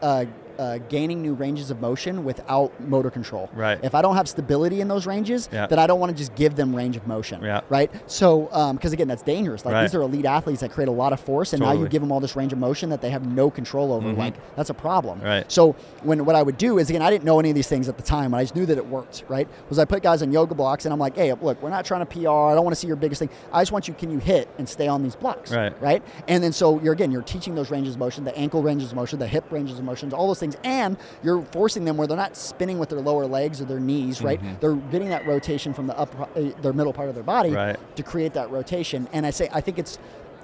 [0.02, 0.24] Uh,
[0.60, 3.48] uh, gaining new ranges of motion without motor control.
[3.54, 3.78] Right.
[3.82, 5.66] If I don't have stability in those ranges, Yeah.
[5.66, 7.42] then I don't want to just give them range of motion.
[7.42, 7.62] Yeah.
[7.70, 7.90] Right.
[8.06, 8.42] So,
[8.74, 9.64] because again, that's dangerous.
[9.64, 9.82] Like Right.
[9.82, 12.12] these are elite athletes that create a lot of force, and now you give them
[12.12, 14.08] all this range of motion that they have no control over.
[14.10, 14.18] Mhm.
[14.18, 15.20] Like that's a problem.
[15.22, 15.50] Right.
[15.50, 17.88] So when what I would do is again, I didn't know any of these things
[17.88, 19.24] at the time, I just knew that it worked.
[19.28, 19.48] Right?
[19.70, 22.00] Was I put guys on yoga blocks, and I'm like, hey, look, we're not trying
[22.00, 22.28] to PR.
[22.50, 23.30] I don't want to see your biggest thing.
[23.52, 23.94] I just want you.
[23.94, 25.52] Can you hit and stay on these blocks?
[25.52, 25.72] Right.
[25.80, 26.02] Right.
[26.28, 28.96] And then so you're again, you're teaching those ranges of motion, the ankle ranges of
[28.96, 32.16] motion, the hip ranges of motion, all those things, and you're forcing them where they're
[32.16, 34.22] not spinning with their lower legs or their knees.
[34.22, 34.42] Right.
[34.42, 34.60] Mhm.
[34.60, 37.76] They're getting that rotation from the up, uh, their middle part of their body Right.
[37.96, 39.08] to create that rotation.
[39.12, 39.98] And I say, I think it's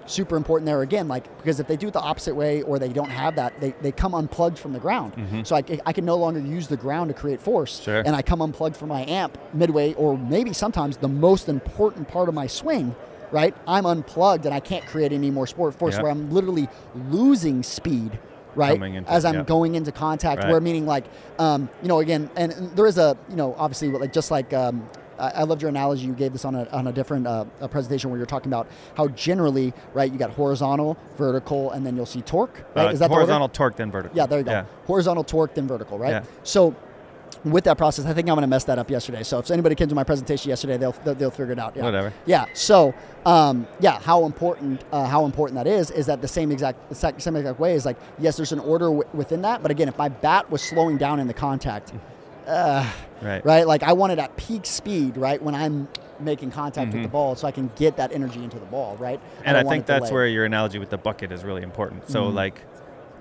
[0.09, 2.91] super important there again, like because if they do it the opposite way or they
[2.91, 5.13] don't have that, they, they come unplugged from the ground.
[5.43, 7.85] So I, I can no longer use the ground to create force, Mm-hmm.
[7.85, 8.03] Sure.
[8.07, 12.29] and I come unplugged from my amp midway, or maybe sometimes the most important part
[12.29, 12.95] of my swing.
[13.33, 16.03] Right, I'm unplugged and I can't create any more sport force Yeah.
[16.03, 16.69] where I'm literally
[17.11, 18.21] losing speed.
[18.57, 19.43] Right, into as I'm yeah.
[19.43, 20.51] going into contact, Right.
[20.51, 21.05] where meaning like,
[21.39, 24.89] um, you know, again, and, there is a, you know, obviously like just like um,
[25.19, 26.07] I loved your analogy.
[26.07, 28.69] You gave this on a, on a different uh, a presentation where you're talking about
[28.97, 32.65] how generally, right, you got horizontal, vertical, and then you'll see torque.
[32.75, 32.87] Right?
[32.87, 34.17] Uh, Is that the horizontal torque then vertical?
[34.17, 34.51] Yeah, there you go.
[34.51, 34.65] Yeah.
[34.87, 36.11] Horizontal torque, then vertical, right?
[36.11, 36.25] Yeah.
[36.43, 36.75] So
[37.53, 39.23] with that process, I think I'm going to mess that up yesterday.
[39.23, 41.77] So if anybody came to my presentation yesterday, they'll they'll, they'll figure it out.
[41.77, 41.85] Yeah.
[41.85, 42.13] Whatever.
[42.27, 42.47] Yeah.
[42.55, 42.95] So
[43.25, 46.95] um, yeah, how important uh, how important that is is that the same exact the
[47.21, 49.97] same exact way is like yes, there's an order w- within that, but again, if
[49.97, 51.93] my bat was slowing down in the contact.
[52.47, 52.89] uh,
[53.23, 53.43] Right.
[53.47, 53.67] right?
[53.67, 55.41] Like I want it at peak speed, right?
[55.43, 55.89] When I'm
[56.21, 57.13] making contact with the Mhm.
[57.13, 59.19] ball, so I can get that energy into the ball, right?
[59.43, 60.13] and I, don't think that's delayed.
[60.13, 62.11] where your analogy with the bucket is really important.
[62.11, 62.35] So Mhm.
[62.35, 62.61] like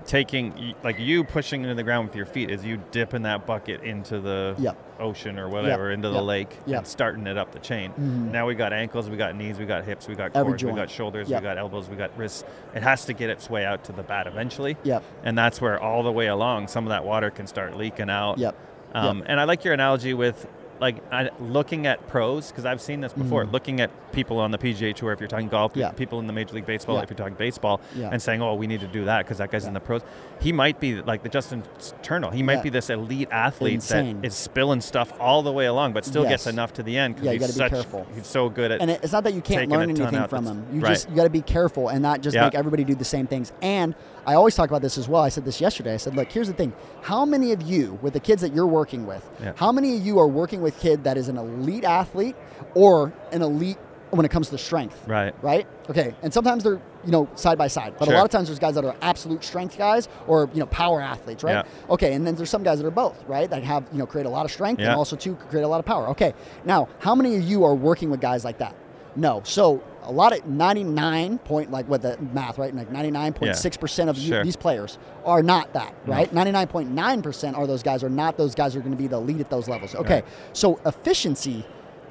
[0.06, 3.82] taking like you pushing into the ground with your feet is you dipping that bucket
[3.82, 4.76] into the Yep.
[5.00, 6.24] ocean or whatever into the Yep.
[6.24, 6.78] lake Yep.
[6.78, 7.92] and starting it up the chain.
[7.98, 8.30] Mhm.
[8.30, 10.72] Now we got ankles, we got knees, we got hips, we got Every cores, we
[10.72, 11.42] got shoulders, Yep.
[11.42, 12.44] we got elbows, we got wrists.
[12.74, 14.76] It has to get its way out to the bat eventually.
[14.84, 15.02] Yep.
[15.24, 18.38] And that's where all the way along some of that water can start leaking out.
[18.38, 18.54] Yep.
[18.94, 20.46] Um, And I like your analogy with
[20.80, 23.44] like I, looking at pros because I've seen this before.
[23.44, 23.52] Mhm.
[23.52, 25.90] Looking at people on the PGA Tour, if you're talking golf, Yeah.
[25.90, 27.02] people in the Major League Baseball, Yeah.
[27.02, 28.10] if you're talking baseball, Yeah.
[28.12, 30.02] and saying, "Oh, we need to do that because that guy's in the pros."
[30.40, 31.62] He might be like the Justin
[32.02, 32.30] Turner.
[32.30, 34.20] He might be this elite athlete Insane.
[34.20, 37.14] that is spilling stuff all the way along, but still gets enough to the end
[37.16, 38.06] because Yeah, you he's gotta be careful.
[38.14, 40.66] he's so good at and it's not that you can't learn anything from him.
[40.72, 40.90] You right.
[40.90, 43.52] just you got to be careful and not just make everybody do the same things.
[43.62, 43.94] And
[44.26, 45.22] I always talk about this as well.
[45.22, 45.94] I said this yesterday.
[45.94, 46.72] I said, look, here's the thing:
[47.02, 49.52] how many of you, with the kids that you're working with, Yeah.
[49.56, 52.34] how many of you are working with kid that is an elite athlete
[52.74, 53.78] or an elite
[54.10, 55.00] when it comes to strength?
[55.06, 55.34] right.
[55.42, 55.66] Right.
[55.90, 56.14] Okay.
[56.22, 58.14] And sometimes they're you know side by side, but Sure.
[58.14, 61.00] a lot of times there's guys that are absolute strength guys or you know power
[61.00, 61.64] athletes, right?
[61.64, 61.92] Yeah.
[61.94, 62.12] Okay.
[62.14, 63.48] And then there's some guys that are both, right?
[63.48, 65.78] That have you know create a lot of strength and also too create a lot
[65.78, 66.08] of power.
[66.08, 66.34] Okay.
[66.64, 68.74] Now, how many of you are working with guys like that?
[69.16, 69.40] No.
[69.44, 74.16] So a lot of 99 point like what the math right like 99.6 percent of
[74.16, 74.44] Sure.
[74.44, 78.72] these players are not that right 99.9 percent are those guys are not those guys
[78.74, 80.24] who are going to be the lead at those levels okay Right.
[80.52, 81.66] so efficiency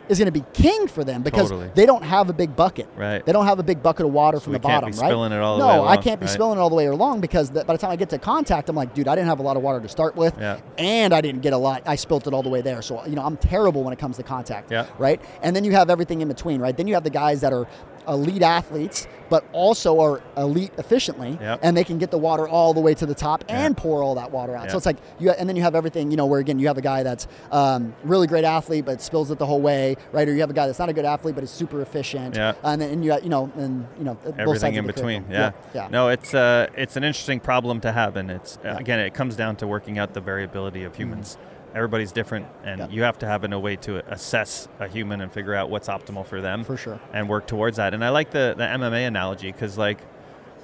[0.10, 1.70] is going to be king for them because Totally.
[1.76, 3.26] they don't have a big bucket Right.
[3.26, 5.08] they don't have a big bucket of water So from the can't bottom be right
[5.10, 6.34] spilling it all the no way I can't be right.
[6.34, 8.70] spilling it all the way along because the, by the time I get to contact
[8.70, 10.60] I'm like dude I didn't have a lot of water to start with Yeah.
[10.78, 11.84] and I didn't get a lot.
[11.86, 12.82] I spilt it all the way there.
[12.82, 14.72] So, you know, I'm terrible when it comes to contact.
[14.72, 14.86] Yeah.
[14.97, 15.22] Right.
[15.41, 16.76] And then you have everything in between, right?
[16.76, 17.68] Then you have the guys that are
[18.08, 21.60] elite athletes, but also are elite efficiently, Yep.
[21.64, 23.66] and they can get the water all the way to the top Yeah.
[23.66, 24.66] and pour all that water out.
[24.66, 24.72] Yeah.
[24.72, 26.78] So it's like you, and then you have everything, you know, where again you have
[26.78, 30.28] a guy that's um, really great athlete but spills it the whole way, right?
[30.30, 32.36] Or you have a guy that's not a good athlete but is super efficient.
[32.36, 32.53] Yeah.
[32.64, 35.24] And then and you, you know, and you know, both everything in between.
[35.24, 35.53] curriculum.
[35.74, 35.82] Yeah.
[35.84, 35.88] Yeah.
[35.89, 38.78] No, it's uh, it's an interesting problem to have, and it's Yeah.
[38.78, 41.38] again, it comes down to working out the variability of humans.
[41.76, 42.88] Everybody's different, and Yeah.
[42.89, 46.26] you have to have a way to assess a human and figure out what's optimal
[46.26, 46.99] for them, For sure.
[47.13, 47.93] and work towards that.
[47.93, 49.99] And I like the the MMA analogy because, like,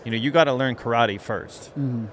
[0.06, 2.08] you know, you got to learn karate 1st Mhm.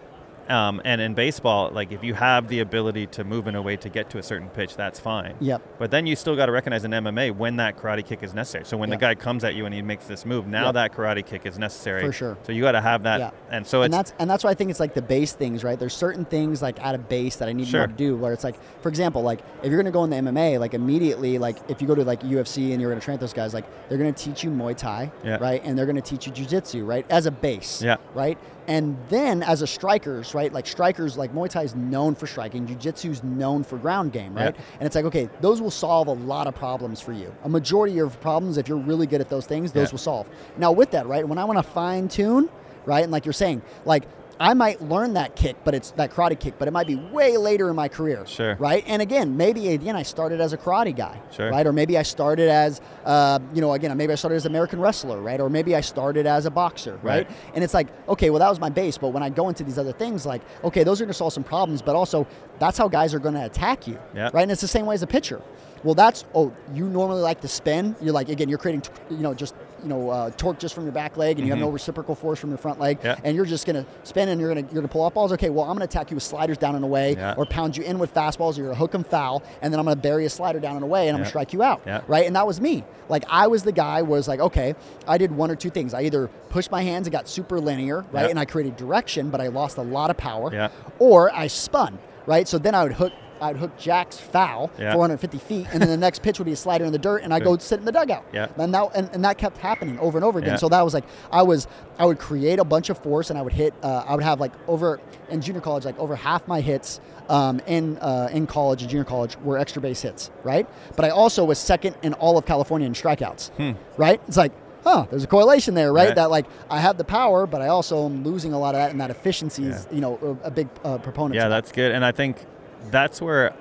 [0.48, 3.76] Um, and in baseball, like if you have the ability to move in a way
[3.76, 5.34] to get to a certain pitch, that's fine.
[5.40, 5.62] Yep.
[5.78, 8.64] But then you still got to recognize in MMA when that karate kick is necessary.
[8.64, 8.96] So when Yeah.
[8.96, 10.72] the guy comes at you and he makes this move, now Yeah.
[10.72, 12.00] that karate kick is necessary.
[12.06, 12.38] For sure.
[12.44, 13.20] So you got to have that.
[13.20, 13.30] Yeah.
[13.50, 15.78] And so and that's and that's why I think it's like the base things, right?
[15.78, 17.86] There's certain things like at a base that I need Sure.
[17.86, 18.16] to do.
[18.16, 20.74] Where it's like, for example, like if you're going to go in the MMA, like
[20.74, 23.52] immediately, like if you go to like UFC and you're going to train those guys,
[23.52, 25.36] like they're going to teach you Muay Thai, Yeah.
[25.40, 25.60] right?
[25.64, 27.04] And they're going to teach you Jiu-Jitsu, right?
[27.10, 27.96] As a base, Yeah.
[28.14, 28.38] right?
[28.68, 30.52] And then as a strikers, right?
[30.52, 34.34] Like strikers, like Muay Thai is known for striking, Jiu-Jitsu is known for ground game,
[34.34, 34.54] right?
[34.54, 34.62] Yeah.
[34.78, 37.34] And it's like, okay, those will solve a lot of problems for you.
[37.44, 39.92] A majority of your problems, if you're really good at those things, those Yeah.
[39.92, 40.26] will solve.
[40.58, 41.26] Now with that, right?
[41.26, 42.50] When I want to fine tune,
[42.84, 43.02] right?
[43.02, 44.04] And like you're saying, like
[44.40, 47.36] I might learn that kick, but it's that karate kick, but it might be way
[47.36, 48.24] later in my career.
[48.26, 48.54] Sure.
[48.56, 48.84] Right.
[48.86, 51.20] And again, maybe again I started as a karate guy.
[51.32, 51.50] Sure.
[51.50, 51.66] Right.
[51.66, 54.80] Or maybe I started as, uh, you know, again maybe I started as an American
[54.80, 55.20] wrestler.
[55.20, 55.40] Right.
[55.40, 56.98] Or maybe I started as a boxer.
[57.02, 57.26] Right?
[57.26, 57.36] Right.
[57.54, 59.78] And it's like, okay, well that was my base, but when I go into these
[59.78, 62.26] other things, like, okay, those are going to solve some problems, but also
[62.58, 63.98] that's how guys are going to attack you.
[64.14, 64.30] Yeah.
[64.32, 64.42] Right.
[64.42, 65.42] And it's the same way as a pitcher.
[65.84, 67.96] Well, that's oh, you normally like to spin.
[68.00, 70.92] You're like again, you're creating, you know, just you know, uh, torque just from your
[70.92, 73.06] back leg, and you have no reciprocal force from your front leg, Mm-hmm.
[73.06, 73.16] Yeah.
[73.24, 75.32] and you're just gonna spin and you're gonna you're gonna pull off balls.
[75.32, 77.34] Okay, well I'm gonna attack you with sliders down and away, Yeah.
[77.36, 79.86] or pound you in with fastballs, or you're gonna hook them foul, and then I'm
[79.86, 81.24] gonna bury a slider down and away, and I'm Yeah.
[81.24, 81.80] gonna strike you out.
[82.08, 82.84] Right, and that was me.
[83.08, 84.74] Like I was the guy was like, okay,
[85.06, 85.94] I did one or two things.
[85.94, 89.40] I either pushed my hands and got super linear, right, and I created direction, but
[89.40, 90.68] I lost a lot of power, Yeah.
[90.98, 92.46] or I spun, right.
[92.48, 93.12] So then I would hook.
[93.40, 94.92] I'd hook Jack's foul Yeah.
[94.94, 97.32] 450 feet, and then the next pitch would be a slider in the dirt, and
[97.32, 98.24] I go sit in the dugout.
[98.32, 98.48] Yeah.
[98.56, 100.52] And that and, and that kept happening over and over again.
[100.52, 100.56] Yeah.
[100.56, 101.66] So that was like I was
[101.98, 103.74] I would create a bunch of force and I would hit.
[103.82, 107.60] Uh, I would have like over in junior college like over half my hits um,
[107.66, 110.66] in uh, in college and junior college were extra base hits, right?
[110.96, 114.20] But I also was second in all of California in strikeouts, right?
[114.28, 114.52] It's like.
[114.84, 116.02] Huh, there's a correlation there, right?
[116.04, 116.08] Hmm.
[116.10, 116.14] Right.
[116.14, 118.92] That like I have the power, but I also am losing a lot of that,
[118.92, 119.94] and that efficiency is, Yeah.
[119.94, 121.34] you know, a, a big uh, proponent.
[121.34, 121.56] Yeah, to that.
[121.56, 121.90] that's good.
[121.90, 122.46] And I think
[122.90, 123.54] that's where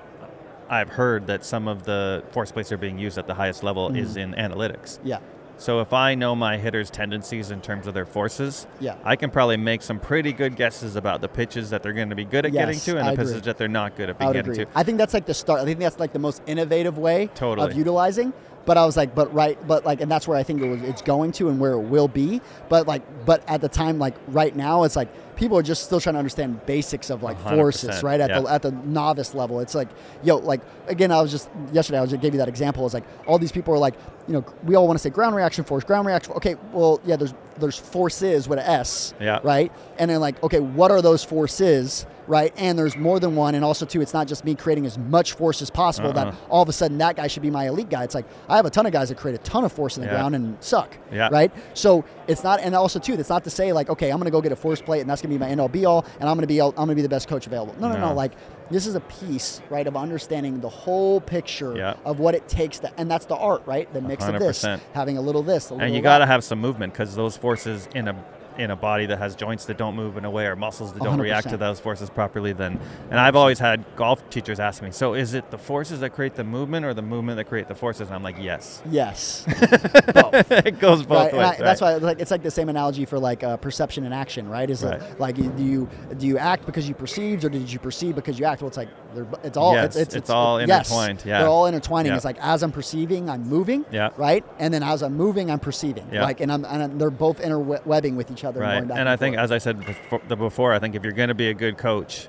[0.68, 3.94] I've heard that some of the force plates are being used at the highest level
[3.96, 4.34] is Mm-hmm.
[4.34, 4.98] in analytics.
[5.02, 5.18] yeah,
[5.56, 8.96] So if I know my hitters' tendencies in terms of their forces, Yeah.
[9.02, 12.16] I can probably make some pretty good guesses about the pitches that they're going to
[12.16, 13.24] be good at getting to and I the agree.
[13.32, 14.64] pitches that they're not good at being getting agree.
[14.66, 14.70] to.
[14.74, 15.60] I think that's like the start.
[15.60, 17.70] I think that's like the most innovative way Totally.
[17.70, 18.32] of utilizing.
[18.66, 20.82] But I was like, but right, but like, and that's where I think it was,
[20.82, 22.42] it's going to and where it will be.
[22.68, 25.08] But like, but at the time, like right now, it's like
[25.38, 28.20] people are just still trying to understand basics of like 100%, forces, right?
[28.20, 29.88] At the at the novice level, it's like,
[30.24, 31.98] yo, like again, I was just yesterday.
[31.98, 32.84] I was just gave you that example.
[32.84, 33.94] It's like all these people are like,
[34.26, 36.32] you know, we all want to say ground reaction force, ground reaction.
[36.34, 39.38] Okay, well, yeah, there's there's forces with an S, Yeah.
[39.44, 39.72] right?
[39.98, 42.52] And then like, okay, what are those forces, right?
[42.56, 45.32] And there's more than one, and also too, it's not just me creating as much
[45.32, 46.14] force as possible Uh-uh.
[46.14, 46.46] that uh-huh.
[46.50, 48.04] all of a sudden that guy should be my elite guy.
[48.04, 50.02] It's like I have a ton of guys that create a ton of force in
[50.02, 50.14] the Yeah.
[50.14, 51.28] ground and suck, Yeah.
[51.32, 51.50] right?
[51.74, 54.40] So it's not, and also too, that's not to say like, okay, I'm gonna go
[54.40, 56.36] get a force plate and that's gonna be my end all be all, and I'm
[56.36, 57.74] gonna be I'm gonna be the best coach available.
[57.80, 58.08] No, no, no.
[58.10, 58.14] No.
[58.14, 58.32] Like
[58.70, 61.94] this is a piece, right, of understanding the whole picture Yeah.
[62.04, 63.90] of what it takes to, and that's the art, right?
[63.94, 66.44] The mix of this, having a little this, a little and you got to have
[66.44, 68.14] some movement because those forces in a
[68.58, 71.02] in a body that has joints that don't move in a way or muscles that
[71.02, 72.78] don't react to those forces properly then
[73.10, 76.34] and i've always had golf teachers ask me so is it the forces that create
[76.34, 79.44] the movement or the movement that create the forces and i'm like yes Yes.
[80.14, 80.50] Both.
[80.50, 82.00] it goes both right, ways I- That's right.
[82.00, 84.68] why like it's like the same analogy for like uh, perception and action, right?
[84.68, 85.00] Is Right.
[85.00, 85.88] it like do you
[86.18, 88.60] do you act because you perceived, or did you perceive because you act?
[88.62, 91.38] Well, it's like they're, it's all Yes, it's, it's all yes, intertwined, yeah.
[91.40, 92.10] they're all intertwining.
[92.12, 92.16] Yeah.
[92.16, 94.10] It's like as I'm perceiving, I'm moving, Yeah.
[94.16, 96.22] right, and then as I'm moving, I'm perceiving, Yeah.
[96.22, 98.60] like, and I'm and they're both interwebbing with each other.
[98.60, 101.12] right back and i think as i said before, the before i think if you're
[101.12, 102.28] going to be a good coach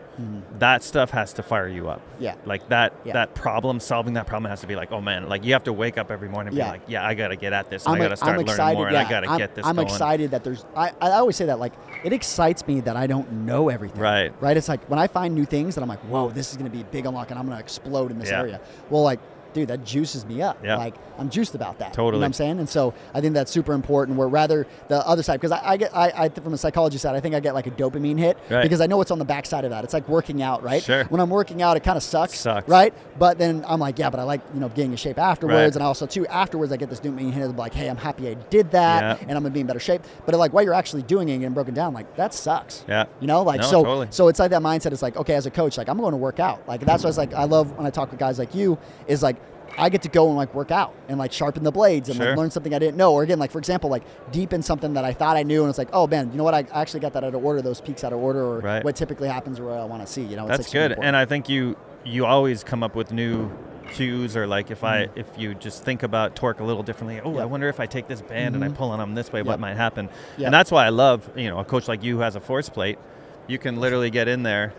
[0.59, 2.23] that stuff has to fire you up Mm-hmm.
[2.23, 2.35] Yeah.
[2.45, 3.13] like that Yeah.
[3.13, 5.73] that problem solving that problem has to be like oh man like you have to
[5.73, 6.65] wake up every morning and Yeah.
[6.65, 8.49] be like yeah i gotta get at this I'm, i a- gotta start I'm learning
[8.51, 8.77] excited.
[8.77, 10.65] more yeah, and i gotta I'm, get this I'm going excited that there's.
[10.75, 14.01] I, I always say that like it excites me that I don't know everything.
[14.01, 14.33] Right.
[14.41, 14.55] Right.
[14.57, 16.75] It's like when I find new things that I'm like, whoa, this is going to
[16.75, 18.59] be a big unlock, and I'm going to explode in this area.
[18.89, 19.19] Well, like.
[19.53, 20.63] Dude, that juices me up.
[20.63, 20.77] Yeah.
[20.77, 21.85] Like I'm juiced about that.
[21.85, 22.21] You know Totally.
[22.21, 22.59] what I'm saying?
[22.59, 24.17] And so I think that's super important.
[24.17, 27.15] Where rather the other side, because I, I get, I, I from a psychology side,
[27.15, 28.61] I think I get like a dopamine hit Right.
[28.63, 29.83] because I know what's on the backside of that.
[29.83, 30.81] It's like working out, right?
[30.83, 31.03] Sure.
[31.05, 32.67] When I'm working out, it kind of sucks, Sucks.
[32.69, 32.93] right?
[33.17, 35.75] But then I'm like, yeah, but I like you know getting in shape afterwards, Right.
[35.75, 38.35] and also too afterwards I get this dopamine hit of like, hey, I'm happy I
[38.35, 39.27] did that, Yeah.
[39.27, 40.01] and I'm gonna be in better shape.
[40.25, 42.83] But like while you're actually doing it and broken down, like that sucks.
[42.87, 43.05] Yeah.
[43.19, 44.07] You know, like No, so totally.
[44.11, 46.17] so it's like that mindset is like, okay, as a coach, like I'm going to
[46.17, 46.67] work out.
[46.67, 48.77] Like that's what it's like I love when I talk with guys like you,
[49.07, 49.35] is like
[49.79, 52.27] I get to go and like work out and like sharpen the blades and Sure.
[52.29, 53.13] like learn something I didn't know.
[53.13, 55.77] Or again, like for example, like deepen something that I thought I knew and it's
[55.79, 56.53] like, oh man, you know what?
[56.53, 58.83] I actually got that out of order, those peaks out of order or Right.
[58.83, 60.23] what typically happens or what I want to see.
[60.23, 61.05] You know, That's like good, important.
[61.05, 63.49] and I think you you always come up with new
[63.91, 67.19] cues or like if I if you just think about torque a little differently.
[67.23, 67.39] Oh, Mm-hmm.
[67.39, 68.75] I wonder if I take this band and I Mhm.
[68.75, 69.45] pull on them this way, Yeah.
[69.47, 70.09] what might happen?
[70.37, 70.45] Yeah.
[70.47, 72.69] And that's why I love you know a coach like you who has a force
[72.69, 72.99] plate.
[73.47, 74.73] You can literally get in there.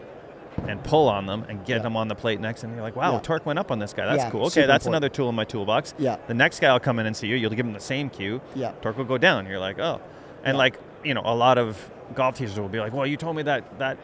[0.68, 1.82] And pull on them and get Yeah.
[1.82, 3.20] them on the plate next, and you're like, "Wow, Yeah.
[3.20, 4.06] torque went up on this guy.
[4.06, 4.46] That's Yeah, cool.
[4.46, 4.86] Okay, that's important.
[5.04, 6.16] another tool in my toolbox." Yeah.
[6.28, 7.36] The next guy will come in and see you.
[7.36, 8.40] You'll give him the same cue.
[8.54, 8.72] Yeah.
[8.82, 9.46] Torque will go down.
[9.46, 10.00] You're like, "Oh,"
[10.44, 13.34] and like you know, a lot of golf teachers will be like, "Well, you told
[13.36, 13.96] me that that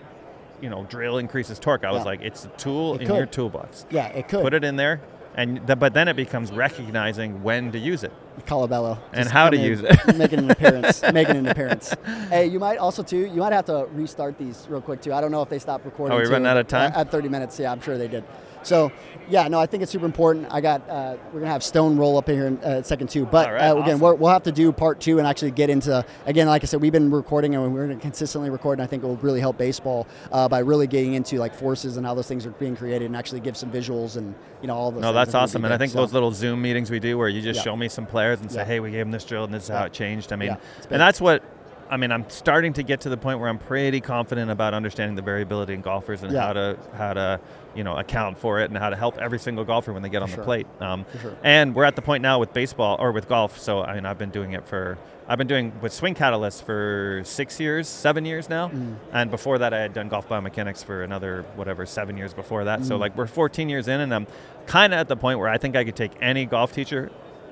[0.61, 3.17] you know drill increases torque." I was like, "It's a tool It in could.
[3.17, 3.87] your toolbox.
[3.91, 4.43] yeah, it could.
[4.43, 5.01] Put it in there."
[5.37, 8.13] And th- but then it becomes recognizing when to use it.
[8.47, 8.99] Colabello.
[9.13, 9.99] And how to in, use it.
[10.17, 11.03] making an appearance.
[11.13, 11.95] making an appearance.
[12.31, 13.19] Hey, you might also too.
[13.19, 15.13] You might have to restart these real quick too.
[15.13, 16.17] I don't know if they stopped recording.
[16.17, 16.91] Oh, we running out of time?
[16.93, 18.25] At, at 30 minutes, yeah, I'm sure they did.
[18.67, 18.91] So,
[19.29, 20.47] yeah, no, I think it's super important.
[20.51, 23.49] I got uh, we're gonna have Stone roll up here in uh, second two, but
[23.53, 24.01] right, uh, again, awesome.
[24.01, 26.47] we're, we'll have to do part two and actually get into again.
[26.49, 29.07] Like I said, we've been recording and we're gonna consistently record, and I think it
[29.07, 32.45] will really help baseball uh, by really getting into like forces and how those things
[32.45, 35.01] are being created, and actually give some visuals and you know all those.
[35.03, 35.65] No, that's are gonna be awesome.
[35.65, 37.63] And I think So- those little Zoom meetings we do where you just Yeah.
[37.65, 38.65] show me some players and say, Yeah.
[38.65, 40.33] hey, we gave them this drill and this is how it changed.
[40.33, 40.93] I mean, Yeah, big.
[40.93, 41.43] and that's what,
[41.91, 45.15] I mean, I'm starting to get to the point where I'm pretty confident about understanding
[45.15, 46.41] the variability in golfers and Yeah.
[46.47, 47.41] how to, how to,
[47.77, 50.23] you know, account for it and how to help every single golfer when they get
[50.23, 50.39] on sure.
[50.39, 50.67] the plate.
[50.81, 51.37] Um, sure.
[51.45, 53.59] And we're at the point now with baseball or with golf.
[53.59, 54.97] So, I mean, I've been doing it for,
[55.29, 58.69] I've been doing with Swing Catalyst for six years, seven years now.
[58.69, 58.97] Mm.
[59.13, 62.85] And before that, I had done golf biomechanics for another, whatever, seven years before that.
[62.85, 63.01] So, Mm.
[63.01, 64.27] like, we're 14 years in, and I'm
[64.67, 67.11] kind of at the point where I think I could take any golf teacher,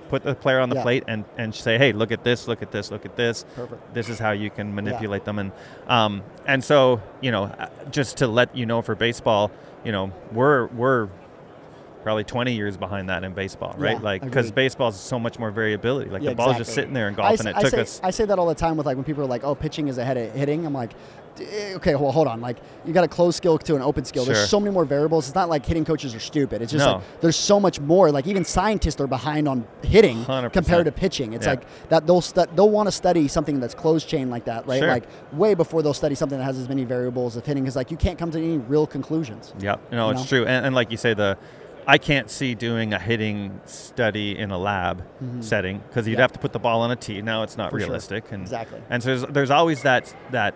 [0.09, 0.83] put the player on the Yeah.
[0.83, 3.45] plate, and, and say, hey, look at this, look at this, look at this.
[3.57, 3.95] Perfect.
[3.95, 5.39] This is how you can manipulate them.
[5.39, 5.53] And,
[5.89, 9.51] um, and so, you know, uh, just to let you know for baseball,
[9.85, 11.09] you know, we're, we're,
[12.03, 13.97] Probably 20 years behind that in baseball, right?
[13.97, 14.57] Yeah, like because agreed.
[14.57, 16.11] baseball is so much more variability.
[16.11, 17.71] Like Yeah, the ball's just sitting there in I golf, s- and it I took
[17.71, 17.99] say, us.
[18.05, 19.97] I say that all the time with like when people are like, "Oh, pitching is
[19.97, 22.41] ahead of hitting." I'm like, "D- eh, okay, well, hold on.
[22.41, 24.25] Like you got a closed skill to an open skill.
[24.25, 24.35] Sure.
[24.35, 25.27] There's so many more variables.
[25.27, 26.63] It's not like hitting coaches are stupid.
[26.63, 26.95] It's just No.
[26.95, 28.11] like there's so much more.
[28.11, 30.53] Like even scientists are behind on hitting 100%.
[30.53, 31.33] compared to pitching.
[31.33, 31.53] It's Yeah.
[31.53, 34.81] like that they'll stu- they'll want to study something that's closed chain like that, right?
[34.81, 34.89] Sure.
[34.89, 37.65] Like way before they'll study something that has as many variables of hitting.
[37.65, 39.53] Because like you can't come to any real conclusions.
[39.59, 41.37] Yeah, no, You it's true, and, and like you say, the
[41.87, 45.03] I can't see doing a hitting study in a lab
[45.41, 46.21] setting because you'd Mm-hmm.
[46.23, 47.21] Have to put the ball on a tee.
[47.21, 47.89] Now it's not For sure.
[47.89, 48.81] realistic, and Exactly.
[48.89, 50.55] and so there's, there's always that that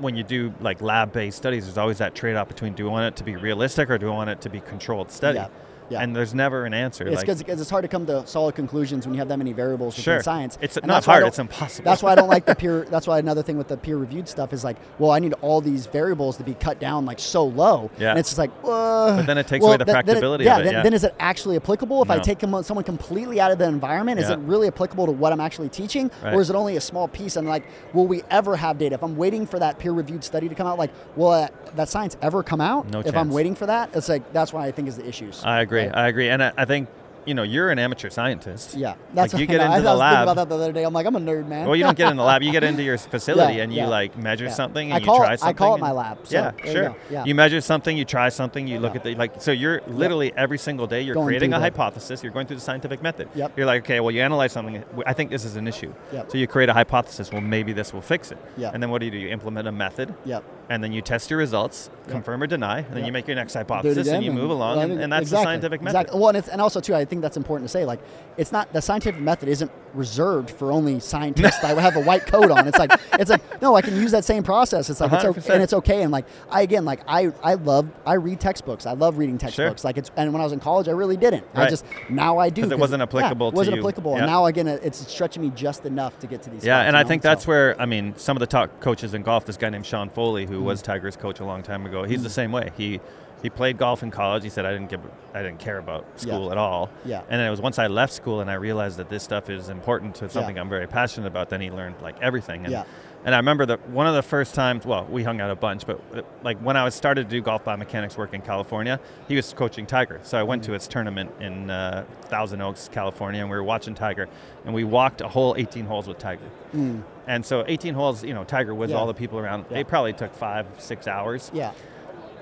[0.00, 3.16] when you do like lab-based studies, there's always that trade-off between do I want it
[3.18, 5.38] to be realistic or do I want it to be controlled study.
[5.38, 5.48] Yeah.
[5.90, 6.00] Yeah.
[6.02, 7.06] and there's never an answer.
[7.06, 9.52] It's like, because it's hard to come to solid conclusions when you have that many
[9.52, 10.14] variables Sure.
[10.14, 10.58] within science.
[10.60, 11.84] It's And not that's why I hard, it's impossible.
[11.84, 12.84] That's why I don't like the peer.
[12.90, 15.86] That's why another thing with the peer-reviewed stuff is like, well, I need all these
[15.86, 17.90] variables to be cut down like so low.
[17.98, 18.10] Yeah.
[18.10, 20.04] And it's just like, uh, But then it takes well, away the then- then it-
[20.06, 20.82] practicability yeah, of it, yeah.
[20.82, 24.20] then is it actually applicable if I take someone completely out of the environment?
[24.20, 24.34] Is Yeah.
[24.34, 26.34] it really applicable to what I'm actually teaching, Right.
[26.34, 27.36] or is it only a small piece?
[27.36, 27.64] And like,
[27.94, 28.94] will we ever have data?
[28.94, 32.16] If I'm waiting for that peer-reviewed study to come out, like, will that, that science
[32.22, 32.90] ever come out?
[32.90, 35.42] No If I'm waiting for that, it's like that's why I think is the issues.
[35.44, 35.77] I agree.
[35.86, 35.94] Right?
[35.96, 36.88] I agree, and I, I think
[37.26, 38.74] you know you're an amateur scientist.
[38.74, 40.22] Yeah, that's like you get I, into I the was lab.
[40.22, 40.84] about that the other day.
[40.84, 41.66] I'm like, I'm a nerd, man.
[41.66, 42.42] Well, you don't get in the lab.
[42.42, 44.50] You get into your facility Yeah, and you yeah, like measure yeah.
[44.52, 45.46] something and you it- something.
[45.48, 46.96] I call it my lab, so yeah, there you sure.
[47.10, 47.24] yeah.
[47.26, 49.42] You measure something, you try something, you look at the like.
[49.42, 52.22] So you're literally every single day you're Going creating a the- hypothesis.
[52.22, 53.28] You're going through the scientific method.
[53.34, 53.58] Yep.
[53.58, 54.82] You're like, okay, well, you analyze something.
[55.06, 55.92] I think this is an issue.
[56.12, 56.30] Yep.
[56.30, 57.30] So you create a hypothesis.
[57.30, 58.38] Well, maybe this will fix it.
[58.56, 58.72] Yep.
[58.72, 59.18] And then what do you do?
[59.18, 60.14] You implement a method.
[60.24, 60.44] Yep.
[60.70, 62.12] And then you test your results, Yep.
[62.14, 64.98] confirm or deny, and then you make your next hypothesis and you move along, and,
[64.98, 65.96] and that's exactly, the scientific method.
[65.98, 66.18] Exactly.
[66.20, 67.84] Well, and, it's, and also too, I think that's important to say.
[67.84, 68.00] Like,
[68.38, 72.50] it's not the scientific method isn't reserved for only scientists that have a white coat
[72.50, 72.66] on.
[72.68, 74.88] It's like it's like no, I can use that same process.
[74.90, 76.02] It's like it's okay, and it's okay.
[76.02, 78.86] And like I again, like I I love I read textbooks.
[78.86, 79.84] I love reading textbooks.
[79.84, 81.44] Like it's and when I was in college, I really didn't.
[81.54, 83.82] I just now I do 'Cause it wasn't yeah, applicable it wasn't you.
[83.82, 84.12] applicable.
[84.12, 84.18] Yeah.
[84.18, 86.64] And now again, it's stretching me just enough to get to these.
[86.64, 87.08] Yeah, spots, and I know?
[87.08, 89.44] think So- that's where I mean some of the top coaches in golf.
[89.44, 90.64] This guy named Sean Foley, who Mm.
[90.64, 92.70] was Tiger's coach a long time ago, he's the same way.
[92.76, 93.00] He
[93.40, 94.42] he played golf in college.
[94.42, 95.00] He said I didn't give
[95.32, 96.20] I didn't care about Yeah.
[96.22, 96.90] school at all.
[97.04, 97.20] Yeah.
[97.30, 99.68] And then it was once I left school and I realized that this stuff is
[99.68, 101.48] important to something I'm very passionate about.
[101.48, 102.64] Then he learned like everything.
[102.64, 102.84] And, Yeah.
[103.24, 104.86] And I remember that one of the first times.
[104.86, 107.40] Well, we hung out a bunch, but uh, like when I was started to do
[107.42, 108.98] golf biomechanics work in California,
[109.28, 110.18] he was coaching Tiger.
[110.22, 110.66] So I went Mm.
[110.66, 114.28] to his tournament in uh, Thousand Oaks, California, and we were watching Tiger,
[114.64, 116.46] and we walked a whole 18 holes with Tiger.
[116.74, 118.96] Mm, And so 18 holes, you know, Tiger with Yeah.
[118.96, 119.66] all the people around.
[119.70, 119.78] Yeah.
[119.78, 121.50] It probably took five, six hours.
[121.54, 121.70] yeah.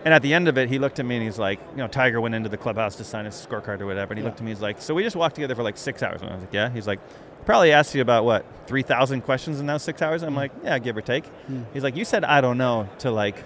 [0.04, 1.88] And at the end of it, he looked at me and he's like, you know,
[1.88, 4.12] Tiger went into the clubhouse to sign his scorecard or whatever.
[4.12, 4.28] And he Yeah.
[4.28, 6.20] looked at me, he's like, so we just walked together for like six hours.
[6.22, 6.70] And I was like, yeah.
[6.70, 7.00] He's like,
[7.44, 10.22] probably asked you about what, 3,000 questions in those six hours?
[10.22, 11.24] I'm like, yeah, give or take.
[11.50, 11.64] Mm.
[11.74, 13.42] He's like, you said, I don't know, to like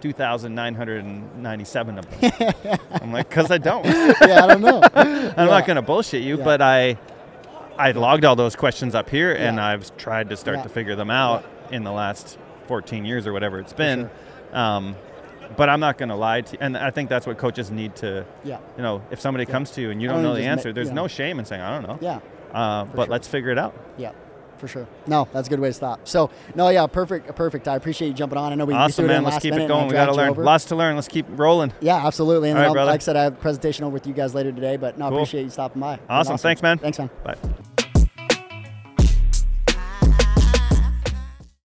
[0.00, 2.32] 2,997 of them.
[2.90, 3.84] I'm like, because I don't.
[3.86, 4.80] yeah, I don't know.
[4.94, 6.44] I'm not going to bullshit you, Yeah.
[6.44, 6.96] but I
[7.80, 10.62] I logged all those questions up here and I've tried to start Yeah.
[10.64, 14.10] to figure them out in the last 14 years or whatever it's been.
[14.52, 14.58] sure.
[14.58, 14.96] Um,
[15.56, 16.58] but I'm not going to lie to you.
[16.60, 18.58] And I think that's what coaches need to, Yeah.
[18.76, 19.52] you know, if somebody Yeah.
[19.52, 20.94] comes to you and you don't know the just ma- answer, there's yeah.
[20.94, 21.98] no shame in saying, I don't know.
[22.00, 22.18] Yeah.
[22.52, 23.10] Uh, but sure.
[23.12, 23.74] let's figure it out.
[23.96, 24.10] Yeah,
[24.58, 24.86] for sure.
[25.08, 26.06] No, that's a good way to stop.
[26.06, 27.66] So, no, yeah, perfect, perfect.
[27.66, 28.52] I appreciate you jumping on.
[28.52, 29.24] I know we, we awesome, man.
[29.24, 29.86] Let's last keep it going.
[29.88, 30.34] We got to learn.
[30.34, 30.94] Lots to learn.
[30.94, 31.72] Let's keep rolling.
[31.80, 32.50] Yeah, absolutely.
[32.50, 32.90] And All right, brother.
[32.90, 35.06] like I said, I have a presentation over with you guys later today, but no,
[35.06, 35.18] I Cool.
[35.18, 35.98] appreciate you stopping by.
[36.08, 36.36] Awesome.
[36.38, 36.78] Thanks, man.
[36.78, 37.10] Thanks, man.
[37.24, 37.34] Bye.